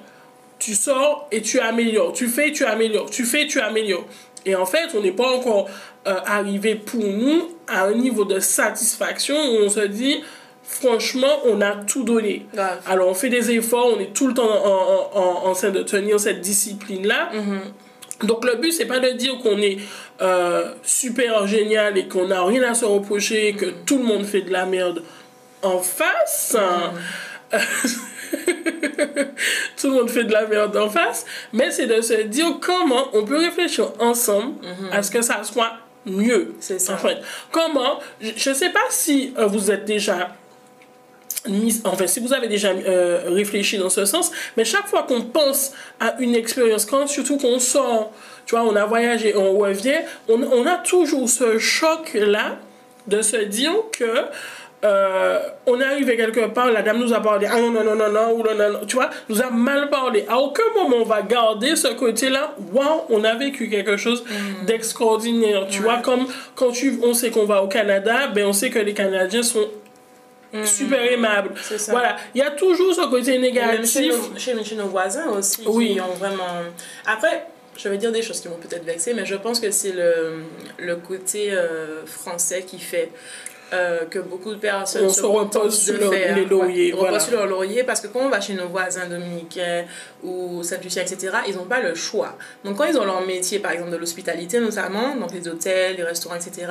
tu 0.61 0.75
sors 0.77 1.27
et 1.33 1.43
tu 1.43 1.59
améliores, 1.59 2.12
tu 2.12 2.29
fais, 2.29 2.53
tu 2.53 2.64
améliores, 2.64 3.11
tu 3.11 3.25
fais, 3.25 3.47
tu 3.49 3.61
améliores. 3.61 4.05
Et 4.47 4.54
en 4.54 4.66
fait, 4.66 4.88
on 4.94 5.00
n'est 5.02 5.12
pas 5.12 5.28
encore 5.28 5.68
euh, 6.06 6.16
arrivé 6.26 6.75
pour 6.75 7.00
nous 7.04 7.50
à 7.68 7.85
un 7.85 7.94
niveau 7.94 8.25
de 8.25 8.40
satisfaction 8.40 9.37
où 9.37 9.64
on 9.64 9.68
se 9.68 9.80
dit, 9.80 10.23
franchement, 10.62 11.40
on 11.44 11.61
a 11.61 11.73
tout 11.76 12.04
donné. 12.04 12.47
Alors, 12.87 13.09
on 13.09 13.14
fait 13.14 13.28
des 13.28 13.50
efforts, 13.50 13.90
on 13.97 14.00
est 14.00 14.12
tout 14.14 14.26
le 14.28 14.35
temps 14.35 14.49
en, 14.50 15.11
en, 15.18 15.20
en, 15.20 15.47
en 15.50 15.52
train 15.52 15.70
de 15.70 15.82
tenir 15.82 16.18
cette 16.18 16.40
discipline-là. 16.40 17.30
Donc, 18.25 18.44
le 18.44 18.56
but, 18.56 18.73
c'est 18.73 18.87
pas 18.87 18.99
de 19.00 19.11
dire 19.11 19.38
qu'on 19.42 19.59
est 19.59 19.78
euh, 20.20 20.73
super 20.82 21.47
génial 21.47 21.97
et 21.99 22.06
qu'on 22.09 22.28
n'a 22.28 22.44
rien 22.44 22.62
à 22.70 22.75
se 22.75 22.85
reprocher, 22.85 23.49
et 23.49 23.52
que 23.54 23.66
tout 23.87 23.99
le 23.99 24.04
monde 24.04 24.25
fait 24.25 24.42
de 24.42 24.52
la 24.52 24.66
merde 24.66 25.02
en 25.62 25.78
face. 25.78 26.56
hein. 26.59 26.92
tout 29.81 29.89
le 29.89 29.95
monde 29.95 30.11
fait 30.11 30.25
de 30.25 30.33
la 30.33 30.47
merde 30.47 30.77
en 30.77 30.89
face, 30.89 31.27
mais 31.53 31.71
c'est 31.71 31.87
de 31.87 32.01
se 32.01 32.15
dire 32.23 32.59
comment 32.61 33.09
on 33.13 33.25
peut 33.25 33.39
réfléchir 33.39 33.93
ensemble 33.99 34.55
à 34.93 35.03
ce 35.03 35.11
que 35.11 35.23
ça 35.23 35.43
soit 35.45 35.73
mieux. 36.07 36.55
C'est 36.61 36.79
ça. 36.79 36.95
En 36.95 36.99
fait, 36.99 37.19
comment, 37.51 38.01
je 38.21 38.51
ne 38.51 38.55
sais 38.55 38.71
pas 38.71 38.81
si 38.91 39.35
euh, 39.39 39.47
vous 39.47 39.71
êtes 39.71 39.85
déjà 39.85 40.35
mis, 41.49 41.81
enfin 41.85 42.07
si 42.07 42.21
vous 42.21 42.33
avez 42.33 42.49
déjà 42.49 42.71
euh, 42.71 43.23
réfléchi 43.27 43.79
dans 43.79 43.89
ce 43.89 44.05
sens, 44.05 44.31
mais 44.57 44.65
chaque 44.65 44.87
fois 44.87 45.05
qu'on 45.05 45.23
pense 45.23 45.73
à 45.99 46.17
une 46.21 46.35
expérience, 46.35 46.85
quand 46.85 47.07
surtout 47.07 47.39
qu'on 47.39 47.59
sort, 47.59 48.13
tu 48.47 48.55
vois, 48.55 48.65
on 48.65 48.77
a 48.77 48.85
voyagé, 48.85 49.35
on 49.37 49.57
revient, 49.59 50.01
on, 50.29 50.43
on 50.43 50.67
a 50.67 50.77
toujours 50.77 51.29
ce 51.29 51.59
choc-là 51.59 52.59
de 53.07 53.23
se 53.23 53.37
dire 53.37 53.73
que 53.93 54.25
euh, 54.83 55.39
on 55.67 55.79
est 55.81 55.85
arrivé 55.85 56.17
quelque 56.17 56.47
part, 56.47 56.71
la 56.71 56.81
dame 56.83 56.99
nous 56.99 57.13
a 57.13 57.21
parlé, 57.21 57.47
ah 57.51 57.61
non, 57.61 57.71
non, 57.71 57.85
non, 57.85 57.95
non, 57.97 58.11
non, 58.11 58.33
ou 58.33 58.43
non, 58.43 58.55
non, 58.73 58.81
tu 58.87 58.97
vois, 58.97 59.11
nous 59.29 59.43
a 59.43 59.51
mal 59.51 59.91
parlé. 59.91 60.25
À 60.29 60.39
aucun 60.39 60.63
moment 60.75 60.97
on 61.01 61.05
va 61.05 61.21
garder 61.23 61.77
ce 61.77 61.89
côté-là, 61.89 62.55
waouh, 62.73 63.03
on 63.11 63.23
a 63.25 63.35
vécu 63.35 63.69
quelque 63.69 63.97
chose 63.99 64.25
d'extraordinaire. 64.67 65.67
Tu 65.69 65.83
vois, 65.83 65.99
comme 65.99 66.27
quand 66.55 66.71
tu, 66.73 66.99
on 67.03 67.13
sait 67.15 67.31
qu'on 67.31 67.45
va 67.45 67.63
au 67.63 67.69
Canada, 67.69 68.29
ben 68.29 68.47
on 68.47 68.53
sait 68.55 68.71
que 68.71 68.79
les 68.79 68.95
Canadiens 68.95 69.43
sont 69.43 69.69
super 70.65 71.01
aimables. 71.13 71.51
C'est 71.63 71.79
ça. 71.79 71.93
Voilà, 71.93 72.17
il 72.35 72.39
y 72.39 72.43
a 72.43 72.51
toujours 72.51 72.95
ce 72.95 73.03
côté 73.09 73.33
chez 73.33 73.39
négatif. 73.39 74.13
nos, 74.33 74.39
chez, 74.39 74.65
chez 74.65 74.75
nos 74.77 74.87
voisins 74.89 75.29
aussi, 75.31 75.63
Oui. 75.67 75.95
qui 75.95 76.01
ont 76.01 76.15
vraiment... 76.19 76.45
Après, 77.07 77.47
je 77.77 77.89
vais 77.89 77.99
dire 77.99 78.11
des 78.13 78.23
choses 78.23 78.41
qui 78.41 78.49
vont 78.49 78.57
peut-être 78.57 78.85
vexer, 78.85 79.15
mais 79.15 79.25
je 79.25 79.37
pense 79.37 79.61
que 79.61 79.71
c'est 79.71 79.93
le, 79.93 80.43
le 80.79 80.97
côté 80.97 81.53
euh, 81.53 82.05
français 82.07 82.63
qui 82.67 82.79
fait... 82.79 83.11
euh, 83.73 84.05
que 84.07 84.19
beaucoup 84.19 84.53
de 84.53 84.59
personnes 84.59 85.05
on 85.05 85.09
se, 85.09 85.23
repose 85.23 85.79
sur 85.79 86.11
les 86.11 86.45
lauriers. 86.45 86.93
on 86.93 86.99
repose 86.99 87.23
sur 87.23 87.33
leur 87.33 87.47
laurier 87.47 87.85
parce 87.85 88.00
que 88.00 88.09
quand 88.09 88.21
on 88.21 88.29
va 88.29 88.41
chez 88.41 88.55
nos 88.55 88.67
voisins 88.67 89.07
dominicains 89.07 89.85
ou 90.23 90.62
Saint-Lucia, 90.62 91.03
etc., 91.03 91.39
ils 91.47 91.55
n'ont 91.55 91.67
pas 91.67 91.81
le 91.81 91.95
choix. 91.95 92.37
Donc 92.65 92.77
quand 92.77 92.85
ils 92.85 92.99
ont 92.99 93.05
leur 93.05 93.25
métier, 93.25 93.61
par 93.61 93.73
exemple 93.73 93.91
de 93.91 93.97
l'hospitalité 93.97 94.59
notamment, 94.59 95.15
donc 95.17 95.33
les 95.33 95.47
hôtels, 95.47 95.97
les 95.97 96.03
restaurants, 96.03 96.35
etc., 96.35 96.67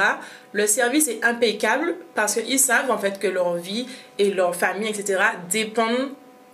le 0.51 0.67
service 0.67 1.07
est 1.07 1.23
impeccable 1.23 1.95
parce 2.15 2.35
qu'ils 2.35 2.59
savent 2.59 2.91
en 2.91 2.97
fait 2.97 3.17
que 3.17 3.27
leur 3.27 3.55
vie 3.55 3.87
et 4.17 4.31
leur 4.31 4.55
famille, 4.55 4.89
etc., 4.89 5.21
dépendent 5.49 6.09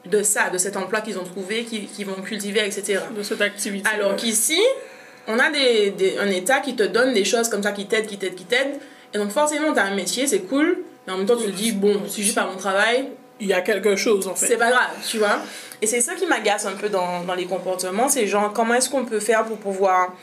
de 0.06 0.22
ça, 0.22 0.50
de 0.50 0.58
cet 0.58 0.78
emploi 0.78 1.02
qu'ils 1.02 1.18
ont 1.18 1.24
trouvé, 1.24 1.64
qu'ils 1.64 2.06
vont 2.06 2.22
cultiver, 2.22 2.64
etc. 2.66 3.00
De 3.16 3.24
cette 3.24 3.42
activité. 3.42 3.90
Alors 3.94 4.16
qu'ici, 4.16 4.62
on 5.28 5.40
a 5.40 5.50
des, 5.50 5.92
des, 5.92 6.18
un 6.20 6.30
État 6.30 6.60
qui 6.60 6.76
te 6.76 6.84
donne 6.84 7.14
des 7.14 7.26
choses 7.26 7.50
comme 7.50 7.64
ça, 7.64 7.72
qui 7.72 7.88
t'aide, 7.88 8.06
qui 8.06 8.18
t'aide, 8.18 8.36
qui 8.36 8.46
t'aide. 8.46 8.80
Et 9.16 9.18
donc 9.18 9.32
forcément, 9.32 9.74
tu 9.74 9.80
as 9.80 9.86
un 9.86 9.96
métier, 9.96 10.28
c'est 10.28 10.42
cool, 10.42 10.84
mais 11.08 11.14
en 11.14 11.18
même 11.18 11.26
temps, 11.26 11.38
tu 11.38 11.46
te 11.46 11.50
dis, 11.50 11.72
bon, 11.72 12.02
si 12.08 12.22
je 12.22 12.34
fais 12.34 12.42
pas 12.42 12.46
mon 12.46 12.58
travail... 12.58 13.10
Il 13.40 13.48
y 13.48 13.54
a 13.54 13.62
quelque 13.62 13.96
chose, 13.96 14.28
en 14.28 14.36
fait. 14.36 14.48
C'est 14.48 14.58
pas 14.58 14.70
grave, 14.70 14.92
tu 15.06 15.18
vois. 15.18 15.40
Et 15.82 15.88
c'est 15.88 16.00
ça 16.00 16.16
qui 16.16 16.26
m'agace 16.26 16.66
un 16.66 16.72
peu 16.72 16.88
dans, 16.88 17.22
dans 17.24 17.34
les 17.34 17.46
comportements, 17.46 18.08
c'est 18.08 18.28
genre, 18.28 18.54
comment 18.54 18.76
est-ce 18.76 18.90
qu'on 18.90 19.04
peut 19.04 19.20
faire 19.20 19.44
pour 19.44 19.58
pouvoir 19.58 20.14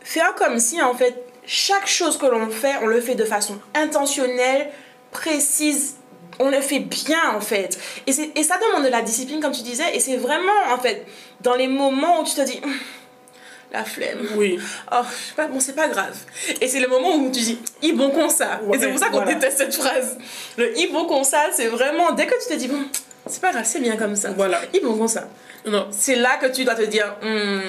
faire 0.00 0.34
comme 0.36 0.58
si, 0.60 0.80
en 0.82 0.94
fait, 0.94 1.24
chaque 1.44 1.86
chose 1.86 2.18
que 2.18 2.26
l'on 2.26 2.50
fait, 2.50 2.74
on 2.82 2.86
le 2.86 3.00
fait 3.00 3.14
de 3.14 3.24
façon 3.24 3.58
intentionnelle, 3.74 4.70
précise, 5.10 5.96
on 6.38 6.50
le 6.50 6.60
fait 6.60 6.80
bien 6.80 7.34
en 7.34 7.40
fait. 7.40 7.78
Et, 8.06 8.12
et 8.34 8.42
ça 8.42 8.58
demande 8.58 8.84
de 8.84 8.90
la 8.90 9.02
discipline 9.02 9.40
comme 9.40 9.52
tu 9.52 9.62
disais. 9.62 9.94
Et 9.94 10.00
c'est 10.00 10.16
vraiment 10.16 10.52
en 10.70 10.78
fait 10.78 11.06
dans 11.40 11.54
les 11.54 11.68
moments 11.68 12.20
où 12.20 12.24
tu 12.24 12.34
te 12.34 12.42
dis 12.42 12.60
la 13.72 13.84
flemme. 13.84 14.26
Oui. 14.36 14.58
Oh, 14.92 15.02
pas, 15.36 15.48
bon, 15.48 15.60
c'est 15.60 15.74
pas 15.74 15.88
grave. 15.88 16.16
Et 16.60 16.68
c'est 16.68 16.80
le 16.80 16.88
moment 16.88 17.14
où 17.16 17.30
tu 17.30 17.40
dis 17.40 17.58
i 17.82 17.92
bon 17.92 18.10
comme 18.10 18.30
ça. 18.30 18.60
et 18.72 18.78
c'est 18.78 18.88
pour 18.88 18.98
ça 18.98 19.08
qu'on 19.08 19.24
déteste 19.24 19.58
cette 19.58 19.74
phrase. 19.74 20.16
Le 20.56 20.78
i 20.78 20.88
bon 20.88 21.06
comme 21.06 21.24
ça, 21.24 21.46
c'est 21.52 21.68
vraiment 21.68 22.12
dès 22.12 22.26
que 22.26 22.34
tu 22.42 22.48
te 22.48 22.54
dis 22.54 22.68
bon, 22.68 22.84
c'est 23.26 23.40
pas 23.40 23.52
grave, 23.52 23.64
c'est 23.66 23.80
bien 23.80 23.96
comme 23.96 24.16
ça. 24.16 24.30
Voilà. 24.36 24.60
I 24.72 24.80
bon 24.80 24.96
comme 24.96 25.08
ça. 25.08 25.28
Non. 25.66 25.88
C'est 25.90 26.14
là 26.14 26.36
que 26.36 26.46
tu 26.46 26.64
dois 26.64 26.76
te 26.76 26.82
dire, 26.82 27.16
hum, 27.22 27.60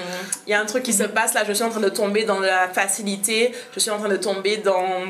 il 0.45 0.51
y 0.51 0.53
a 0.53 0.61
un 0.61 0.65
truc 0.65 0.83
qui 0.83 0.93
se 0.93 1.03
passe 1.03 1.33
là, 1.33 1.43
je 1.47 1.53
suis 1.53 1.63
en 1.63 1.69
train 1.69 1.79
de 1.79 1.89
tomber 1.89 2.25
dans 2.25 2.39
la 2.39 2.69
facilité, 2.69 3.53
je 3.73 3.79
suis 3.79 3.89
en 3.89 3.97
train 3.97 4.09
de 4.09 4.17
tomber 4.17 4.57
dans, 4.57 5.05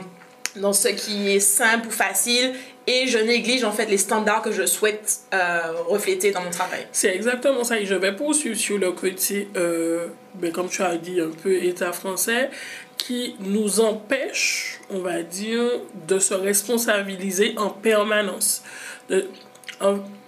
dans 0.61 0.73
ce 0.73 0.89
qui 0.89 1.29
est 1.29 1.39
simple 1.39 1.87
ou 1.87 1.91
facile 1.91 2.53
et 2.87 3.07
je 3.07 3.17
néglige 3.17 3.63
en 3.65 3.71
fait 3.71 3.85
les 3.87 3.97
standards 3.97 4.41
que 4.41 4.51
je 4.51 4.65
souhaite 4.65 5.19
euh, 5.33 5.73
refléter 5.87 6.31
dans 6.31 6.41
mon 6.41 6.49
travail. 6.49 6.87
C'est 6.91 7.13
exactement 7.13 7.63
ça 7.63 7.79
et 7.79 7.85
je 7.85 7.95
vais 7.95 8.15
poursuivre 8.15 8.57
sur 8.57 8.77
le 8.77 8.93
côté, 8.93 9.49
euh, 9.57 10.07
ben, 10.35 10.51
comme 10.51 10.69
tu 10.69 10.81
as 10.81 10.95
dit, 10.95 11.19
un 11.19 11.29
peu 11.29 11.53
État 11.53 11.91
français 11.91 12.49
qui 12.97 13.35
nous 13.41 13.79
empêche, 13.79 14.79
on 14.89 14.99
va 14.99 15.21
dire, 15.21 15.63
de 16.07 16.17
se 16.17 16.33
responsabiliser 16.33 17.53
en 17.57 17.69
permanence. 17.69 18.63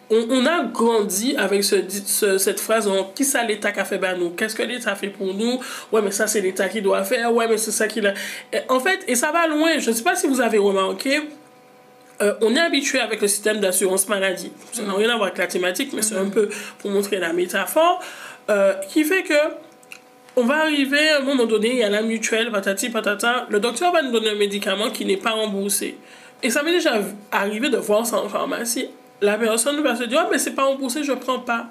On, 0.10 0.25
on, 0.30 0.46
a 0.46 0.63
grandi 0.63 1.36
avec 1.38 1.63
ce, 1.63 1.75
ce, 2.06 2.38
cette 2.38 2.60
phrase 2.60 2.89
qui 3.16 3.25
ça 3.25 3.44
l'État 3.44 3.72
qui 3.72 3.80
a 3.80 3.86
fait 3.86 3.98
ben 3.98 4.18
nous? 4.18 4.32
Qu'est-ce 4.32 4.56
que 4.56 4.63
l'État 4.63 4.96
fait 4.96 5.10
pour 5.10 5.34
nous? 5.34 5.60
Ouais, 5.92 6.01
mais 6.01 6.12
ça, 6.12 6.28
c'est 6.28 6.42
l'État 6.42 6.68
qui 6.68 6.82
doit 6.82 7.04
faire. 7.04 7.34
Ouais, 7.34 7.48
mais 7.48 7.58
c'est 7.58 7.72
ça 7.72 7.88
qu'il 7.88 8.08
a. 8.08 8.13
En 8.70 8.80
fait, 8.80 9.04
et 9.08 9.16
ça 9.16 9.32
va 9.32 9.48
loin. 9.48 9.78
Je 9.78 9.92
ne 9.92 9.96
sais 9.96 10.04
pas 10.04 10.16
si 10.16 10.28
vous 10.28 10.42
avez 10.42 10.58
remarqué, 10.58 11.22
euh, 12.22 12.34
on 12.42 12.56
est 12.56 12.60
habitué 12.60 13.00
avec 13.00 13.22
le 13.22 13.28
système 13.28 13.60
d'assurance 13.60 14.08
maladie. 14.08 14.51
Ça 14.74 14.84
n'a 14.84 14.94
rien 14.94 15.10
à 15.10 15.16
voir 15.16 15.28
avec 15.28 15.38
la 15.38 15.48
thématique, 15.48 15.94
mais 15.94 16.01
c'est 16.01 16.18
un 16.18 16.30
peu 16.30 16.50
pour 16.80 16.92
montrer 16.92 17.18
la 17.18 17.32
métaphore, 17.32 18.04
euh, 18.50 18.74
qui 18.89 19.04
fait 19.04 19.24
que 19.24 19.34
on 20.36 20.46
va 20.46 20.62
arriver 20.63 21.10
à 21.10 21.18
un 21.18 21.22
moment 21.22 21.46
donné, 21.46 21.72
il 21.72 21.78
y 21.78 21.84
a 21.84 21.89
la 21.89 22.01
mutuelle, 22.01 22.51
patati 22.51 22.89
patata, 22.89 23.48
le 23.50 23.60
docteur 23.60 23.92
va 23.92 24.01
nous 24.01 24.12
donner 24.12 24.30
un 24.30 24.36
médicament 24.36 24.89
qui 24.89 25.06
n'est 25.06 25.18
pas 25.18 25.32
remboursé. 25.32 25.98
Et 26.42 26.50
ça 26.50 26.63
m'est 26.63 26.72
déjà 26.72 27.01
arrivé 27.32 27.70
de 27.70 27.78
voir 27.78 28.06
ça 28.06 28.18
en 28.18 28.30
pharmacie. 28.30 28.89
La 29.21 29.38
personne 29.38 29.81
va 29.81 29.95
se 29.95 30.03
dire, 30.03 30.23
oh, 30.25 30.29
mais 30.31 30.38
c'est 30.38 30.53
pas 30.53 30.63
remboursé, 30.63 31.03
je 31.03 31.13
prends 31.13 31.39
pas. 31.39 31.67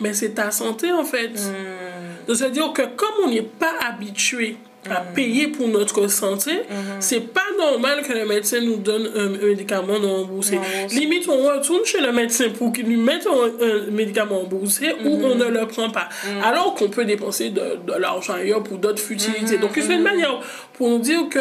Mais 0.00 0.14
c'est 0.14 0.30
ta 0.30 0.50
santé 0.50 0.90
en 0.92 1.04
fait. 1.04 1.28
Hmm. 1.28 2.26
De 2.26 2.34
se 2.34 2.44
dire 2.44 2.72
que 2.72 2.82
comme 2.82 3.24
on 3.24 3.28
n'est 3.28 3.42
pas 3.42 3.74
habitué 3.86 4.56
à 4.88 5.00
mm. 5.02 5.14
payer 5.14 5.48
pour 5.48 5.68
notre 5.68 6.08
santé, 6.08 6.52
mm-hmm. 6.52 7.00
c'est 7.00 7.20
pas 7.20 7.46
normal 7.58 8.02
que 8.02 8.12
le 8.12 8.24
médecin 8.24 8.60
nous 8.60 8.76
donne 8.76 9.10
un, 9.14 9.28
médicament 9.46 9.98
non 9.98 10.22
remboursé. 10.22 10.58
Limite, 10.92 11.28
on 11.28 11.36
retourne 11.48 11.84
chez 11.84 12.00
le 12.00 12.12
médecin 12.12 12.48
pour 12.50 12.72
qu'il 12.72 12.88
nous 12.88 13.02
mette 13.02 13.26
un, 13.26 13.90
médicament 13.90 14.40
remboursé 14.40 14.92
ou 15.04 15.08
mm-hmm. 15.08 15.24
on 15.24 15.34
ne 15.34 15.44
le 15.44 15.66
prend 15.66 15.90
pas. 15.90 16.08
Mm. 16.24 16.42
Alors 16.44 16.74
qu'on 16.74 16.88
peut 16.88 17.04
dépenser 17.04 17.50
de, 17.50 17.78
de 17.86 17.92
l'argent 17.98 18.34
ailleurs 18.34 18.62
pour 18.62 18.78
d'autres 18.78 19.02
futilités. 19.02 19.58
Donc, 19.58 19.72
c'est 19.74 19.94
une 19.94 20.02
manière 20.02 20.40
pour 20.74 20.88
nous 20.88 20.98
dire 20.98 21.28
que 21.28 21.40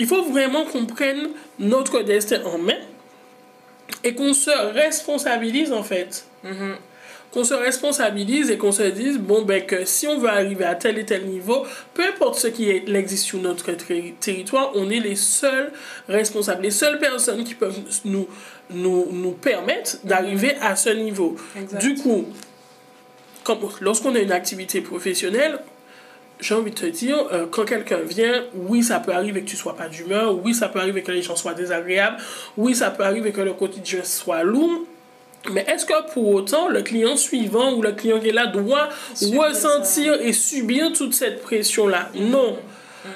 il 0.00 0.06
faut 0.06 0.22
vraiment 0.22 0.64
qu'on 0.64 0.86
prenne 0.86 1.30
notre 1.58 2.02
destin 2.02 2.40
en 2.44 2.58
main 2.58 2.78
et 4.08 4.14
qu'on 4.14 4.32
se 4.32 4.50
responsabilise 4.72 5.72
en 5.72 5.82
fait. 5.82 6.24
Qu'on 7.30 7.44
se 7.44 7.52
responsabilise 7.52 8.50
et 8.50 8.56
qu'on 8.56 8.72
se 8.72 8.84
dise, 8.84 9.18
bon, 9.18 9.42
ben, 9.42 9.62
que 9.66 9.84
si 9.84 10.06
on 10.06 10.16
veut 10.18 10.30
arriver 10.30 10.64
à 10.64 10.74
tel 10.74 10.96
et 10.96 11.04
tel 11.04 11.26
niveau, 11.26 11.66
peu 11.92 12.02
importe 12.02 12.36
ce 12.36 12.46
qui 12.46 12.70
existe 12.70 13.24
sur 13.24 13.38
notre 13.38 13.70
territoire, 14.18 14.72
on 14.74 14.88
est 14.88 15.00
les 15.00 15.14
seuls 15.14 15.70
responsables, 16.08 16.62
les 16.62 16.70
seules 16.70 16.98
personnes 16.98 17.44
qui 17.44 17.54
peuvent 17.54 17.78
nous, 18.06 18.26
nous, 18.70 19.08
nous 19.12 19.32
permettre 19.32 19.98
d'arriver 20.04 20.54
à 20.62 20.74
ce 20.74 20.88
niveau. 20.88 21.36
Du 21.78 21.96
coup, 21.96 22.24
lorsqu'on 23.82 24.14
a 24.14 24.20
une 24.20 24.32
activité 24.32 24.80
professionnelle, 24.80 25.58
j'ai 26.40 26.54
envie 26.54 26.70
de 26.70 26.76
te 26.76 26.86
dire, 26.86 27.16
euh, 27.32 27.46
quand 27.50 27.64
quelqu'un 27.64 27.98
vient, 27.98 28.44
oui, 28.54 28.82
ça 28.82 29.00
peut 29.00 29.12
arriver 29.12 29.42
que 29.42 29.48
tu 29.48 29.56
sois 29.56 29.76
pas 29.76 29.88
d'humeur, 29.88 30.36
oui, 30.44 30.54
ça 30.54 30.68
peut 30.68 30.78
arriver 30.78 31.02
que 31.02 31.12
les 31.12 31.22
gens 31.22 31.36
soient 31.36 31.54
désagréables, 31.54 32.16
oui, 32.56 32.74
ça 32.74 32.90
peut 32.90 33.04
arriver 33.04 33.32
que 33.32 33.40
le 33.40 33.52
quotidien 33.52 34.00
soit 34.04 34.42
lourd, 34.42 34.84
mais 35.52 35.64
est-ce 35.68 35.86
que 35.86 36.12
pour 36.12 36.28
autant, 36.28 36.68
le 36.68 36.82
client 36.82 37.16
suivant 37.16 37.74
ou 37.74 37.82
le 37.82 37.92
client 37.92 38.18
qui 38.20 38.28
est 38.28 38.32
là 38.32 38.46
doit 38.46 38.88
ressentir 39.20 40.14
et 40.20 40.32
subir 40.32 40.92
toute 40.92 41.14
cette 41.14 41.42
pression-là? 41.42 42.10
Non. 42.14 42.58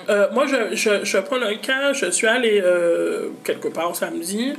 Euh, 0.08 0.28
moi, 0.32 0.46
je, 0.46 0.74
je, 0.74 1.04
je 1.04 1.18
prends 1.18 1.40
un 1.42 1.56
cas, 1.56 1.92
je 1.92 2.10
suis 2.10 2.26
allée 2.26 2.60
euh, 2.64 3.28
quelque 3.44 3.68
part 3.68 3.94
samedi 3.94 4.54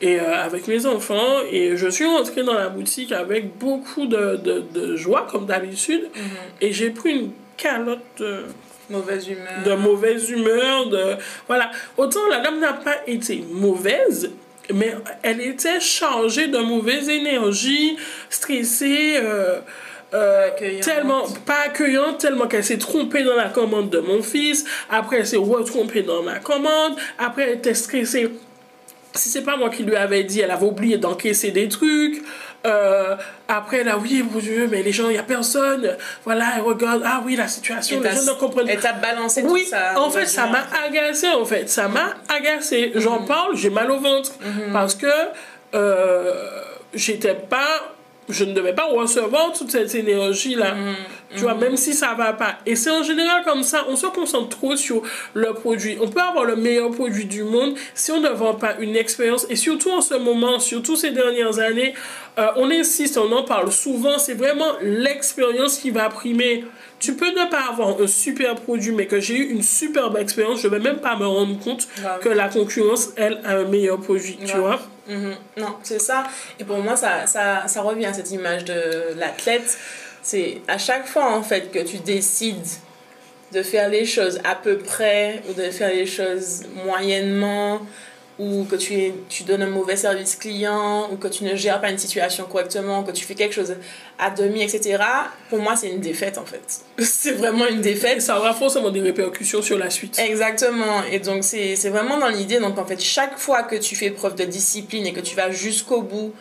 et 0.00 0.20
euh, 0.20 0.36
avec 0.36 0.68
mes 0.68 0.86
enfants 0.86 1.40
et 1.50 1.76
je 1.76 1.88
suis 1.88 2.04
rentrée 2.04 2.44
dans 2.44 2.54
la 2.54 2.68
boutique 2.68 3.10
avec 3.10 3.58
beaucoup 3.58 4.06
de, 4.06 4.36
de, 4.36 4.64
de 4.72 4.96
joie 4.96 5.26
comme 5.28 5.46
d'habitude 5.46 6.02
mhm. 6.14 6.22
et 6.60 6.72
j'ai 6.72 6.90
pris 6.90 7.10
une 7.10 7.30
calotte 7.58 8.00
de 8.18 8.44
mauvaise 8.88 9.28
humeur 9.28 9.62
de 9.66 9.74
mauvaise 9.74 10.30
humeur 10.30 10.88
de 10.88 11.16
voilà 11.46 11.70
autant 11.98 12.26
la 12.30 12.40
dame 12.40 12.58
n'a 12.58 12.72
pas 12.72 12.96
été 13.06 13.44
mauvaise 13.52 14.30
mais 14.72 14.94
elle 15.22 15.40
était 15.40 15.80
chargée 15.80 16.48
de 16.48 16.58
mauvaise 16.58 17.08
énergie, 17.08 17.96
stressée, 18.28 19.16
euh, 19.16 19.60
euh, 20.14 20.50
tellement 20.82 21.24
pas 21.46 21.60
accueillante, 21.66 22.18
tellement 22.18 22.46
qu'elle 22.46 22.64
s'est 22.64 22.78
trompée 22.78 23.24
dans 23.24 23.36
la 23.36 23.48
commande 23.48 23.90
de 23.90 23.98
mon 23.98 24.22
fils. 24.22 24.64
Après, 24.90 25.18
elle 25.18 25.26
s'est 25.26 25.36
retrompée 25.36 26.02
dans 26.02 26.22
ma 26.22 26.38
commande. 26.38 26.96
Après, 27.18 27.44
elle 27.44 27.58
était 27.58 27.74
stressée. 27.74 28.30
Si 29.14 29.30
c'est 29.30 29.42
pas 29.42 29.56
moi 29.56 29.70
qui 29.70 29.82
lui 29.82 29.96
avais 29.96 30.22
dit, 30.24 30.40
elle 30.40 30.50
avait 30.50 30.66
oublié 30.66 30.98
d'encaisser 30.98 31.50
des 31.50 31.68
trucs. 31.68 32.22
Euh, 32.66 33.16
après, 33.46 33.84
là, 33.84 33.96
oui, 33.98 34.24
mon 34.28 34.40
Dieu, 34.40 34.68
mais 34.70 34.82
les 34.82 34.92
gens, 34.92 35.08
il 35.08 35.12
n'y 35.12 35.18
a 35.18 35.22
personne. 35.22 35.96
Voilà, 36.24 36.46
elle 36.56 36.62
regarde, 36.62 37.02
ah 37.04 37.22
oui, 37.24 37.36
la 37.36 37.48
situation, 37.48 38.00
les 38.00 38.10
gens 38.10 38.24
ne 38.24 38.38
comprennent 38.38 38.66
pas. 38.66 38.72
Elle 38.72 38.80
t'a 38.80 38.92
balancé 38.92 39.42
oui, 39.42 39.64
tout 39.64 39.70
ça. 39.70 39.98
en 39.98 40.10
fait, 40.10 40.26
ça 40.26 40.46
m'a 40.46 40.66
agacé, 40.86 41.28
en 41.28 41.44
fait. 41.44 41.68
Ça 41.70 41.88
m'a 41.88 42.14
agacé. 42.28 42.92
J'en 42.96 43.20
mhm. 43.20 43.26
parle, 43.26 43.56
j'ai 43.56 43.70
mal 43.70 43.90
au 43.90 44.00
ventre. 44.00 44.32
Mhm. 44.40 44.72
Parce 44.72 44.94
que 44.94 45.06
euh, 45.74 46.62
j'étais 46.94 47.34
pas 47.34 47.94
je 48.28 48.44
ne 48.44 48.52
devais 48.52 48.74
pas 48.74 48.86
recevoir 48.86 49.52
toute 49.52 49.70
cette 49.70 49.94
énergie-là. 49.94 50.74
Mm, 50.74 50.94
tu 51.34 51.42
vois, 51.42 51.54
mm. 51.54 51.60
même 51.60 51.76
si 51.76 51.94
ça 51.94 52.14
va 52.14 52.32
pas. 52.32 52.58
Et 52.66 52.76
c'est 52.76 52.90
en 52.90 53.02
général 53.02 53.42
comme 53.44 53.62
ça, 53.62 53.84
on 53.88 53.96
se 53.96 54.06
concentre 54.06 54.50
trop 54.50 54.76
sur 54.76 55.02
le 55.34 55.52
produit. 55.54 55.96
On 56.00 56.08
peut 56.08 56.20
avoir 56.20 56.44
le 56.44 56.56
meilleur 56.56 56.90
produit 56.90 57.24
du 57.24 57.42
monde 57.42 57.74
si 57.94 58.12
on 58.12 58.20
ne 58.20 58.28
vend 58.28 58.54
pas 58.54 58.76
une 58.80 58.96
expérience. 58.96 59.46
Et 59.48 59.56
surtout 59.56 59.90
en 59.90 60.00
ce 60.00 60.14
moment, 60.14 60.58
surtout 60.58 60.96
ces 60.96 61.10
dernières 61.10 61.58
années, 61.58 61.94
euh, 62.38 62.46
on 62.56 62.70
insiste, 62.70 63.18
on 63.18 63.32
en 63.32 63.42
parle 63.42 63.72
souvent, 63.72 64.18
c'est 64.18 64.34
vraiment 64.34 64.72
l'expérience 64.82 65.78
qui 65.78 65.90
va 65.90 66.08
primer. 66.08 66.64
Tu 67.00 67.14
peux 67.14 67.30
ne 67.30 67.48
pas 67.50 67.68
avoir 67.70 68.00
un 68.00 68.06
super 68.06 68.56
produit, 68.56 68.92
mais 68.92 69.06
que 69.06 69.20
j'ai 69.20 69.36
eu 69.36 69.50
une 69.50 69.62
superbe 69.62 70.16
expérience, 70.16 70.60
je 70.60 70.68
ne 70.68 70.72
vais 70.72 70.80
même 70.80 70.98
pas 70.98 71.16
me 71.16 71.26
rendre 71.26 71.58
compte 71.60 71.88
que 72.20 72.28
la 72.28 72.48
concurrence, 72.48 73.10
elle, 73.16 73.40
a 73.44 73.58
un 73.58 73.64
meilleur 73.64 74.00
produit, 74.00 74.38
tu 74.44 74.56
vois. 74.56 74.80
Mhm. 75.08 75.34
Non, 75.56 75.76
c'est 75.82 76.00
ça. 76.00 76.24
Et 76.58 76.64
pour 76.64 76.78
moi, 76.78 76.96
ça, 76.96 77.26
ça, 77.26 77.66
ça 77.66 77.82
revient 77.82 78.06
à 78.06 78.12
cette 78.12 78.30
image 78.30 78.64
de 78.64 79.14
l'athlète. 79.16 79.78
C'est 80.22 80.60
à 80.68 80.76
chaque 80.76 81.06
fois, 81.06 81.32
en 81.32 81.42
fait, 81.42 81.70
que 81.70 81.78
tu 81.78 81.98
décides 81.98 82.66
de 83.52 83.62
faire 83.62 83.88
les 83.88 84.04
choses 84.04 84.40
à 84.44 84.54
peu 84.54 84.78
près 84.78 85.42
ou 85.48 85.54
de 85.54 85.70
faire 85.70 85.90
les 85.90 86.06
choses 86.06 86.64
moyennement 86.84 87.80
ou 88.38 88.64
que 88.64 88.76
tu, 88.76 88.94
es, 88.94 89.14
tu 89.28 89.42
donnes 89.42 89.62
un 89.62 89.70
mauvais 89.70 89.96
service 89.96 90.36
client, 90.36 91.10
ou 91.10 91.16
que 91.16 91.26
tu 91.26 91.42
ne 91.42 91.56
gères 91.56 91.80
pas 91.80 91.90
une 91.90 91.98
situation 91.98 92.44
correctement, 92.44 93.02
que 93.02 93.10
tu 93.10 93.24
fais 93.24 93.34
quelque 93.34 93.54
chose 93.54 93.74
à 94.18 94.30
demi, 94.30 94.62
etc., 94.62 95.02
pour 95.50 95.58
moi, 95.58 95.74
c'est 95.74 95.88
une 95.88 96.00
défaite 96.00 96.38
en 96.38 96.44
fait. 96.44 96.80
c'est 96.98 97.32
vraiment 97.32 97.66
une 97.66 97.80
défaite. 97.80 98.22
ça 98.22 98.38
aura 98.38 98.54
forcément 98.54 98.90
des 98.90 99.00
répercussions 99.00 99.60
sur 99.60 99.76
la 99.76 99.90
suite. 99.90 100.18
Exactement. 100.18 101.02
Et 101.10 101.18
donc, 101.18 101.42
c'est 101.42 101.74
vraiment 101.88 102.18
dans 102.18 102.28
l'idée. 102.28 102.58
Donc, 102.60 102.78
en 102.78 102.84
fait, 102.84 103.00
chaque 103.00 103.38
fois 103.38 103.64
que 103.64 103.76
tu 103.76 103.96
fais 103.96 104.10
preuve 104.10 104.36
de 104.36 104.44
discipline 104.44 105.06
et 105.06 105.12
que 105.12 105.20
tu 105.20 105.34
vas 105.34 105.50
jusqu'au 105.50 106.02
bout 106.02 106.32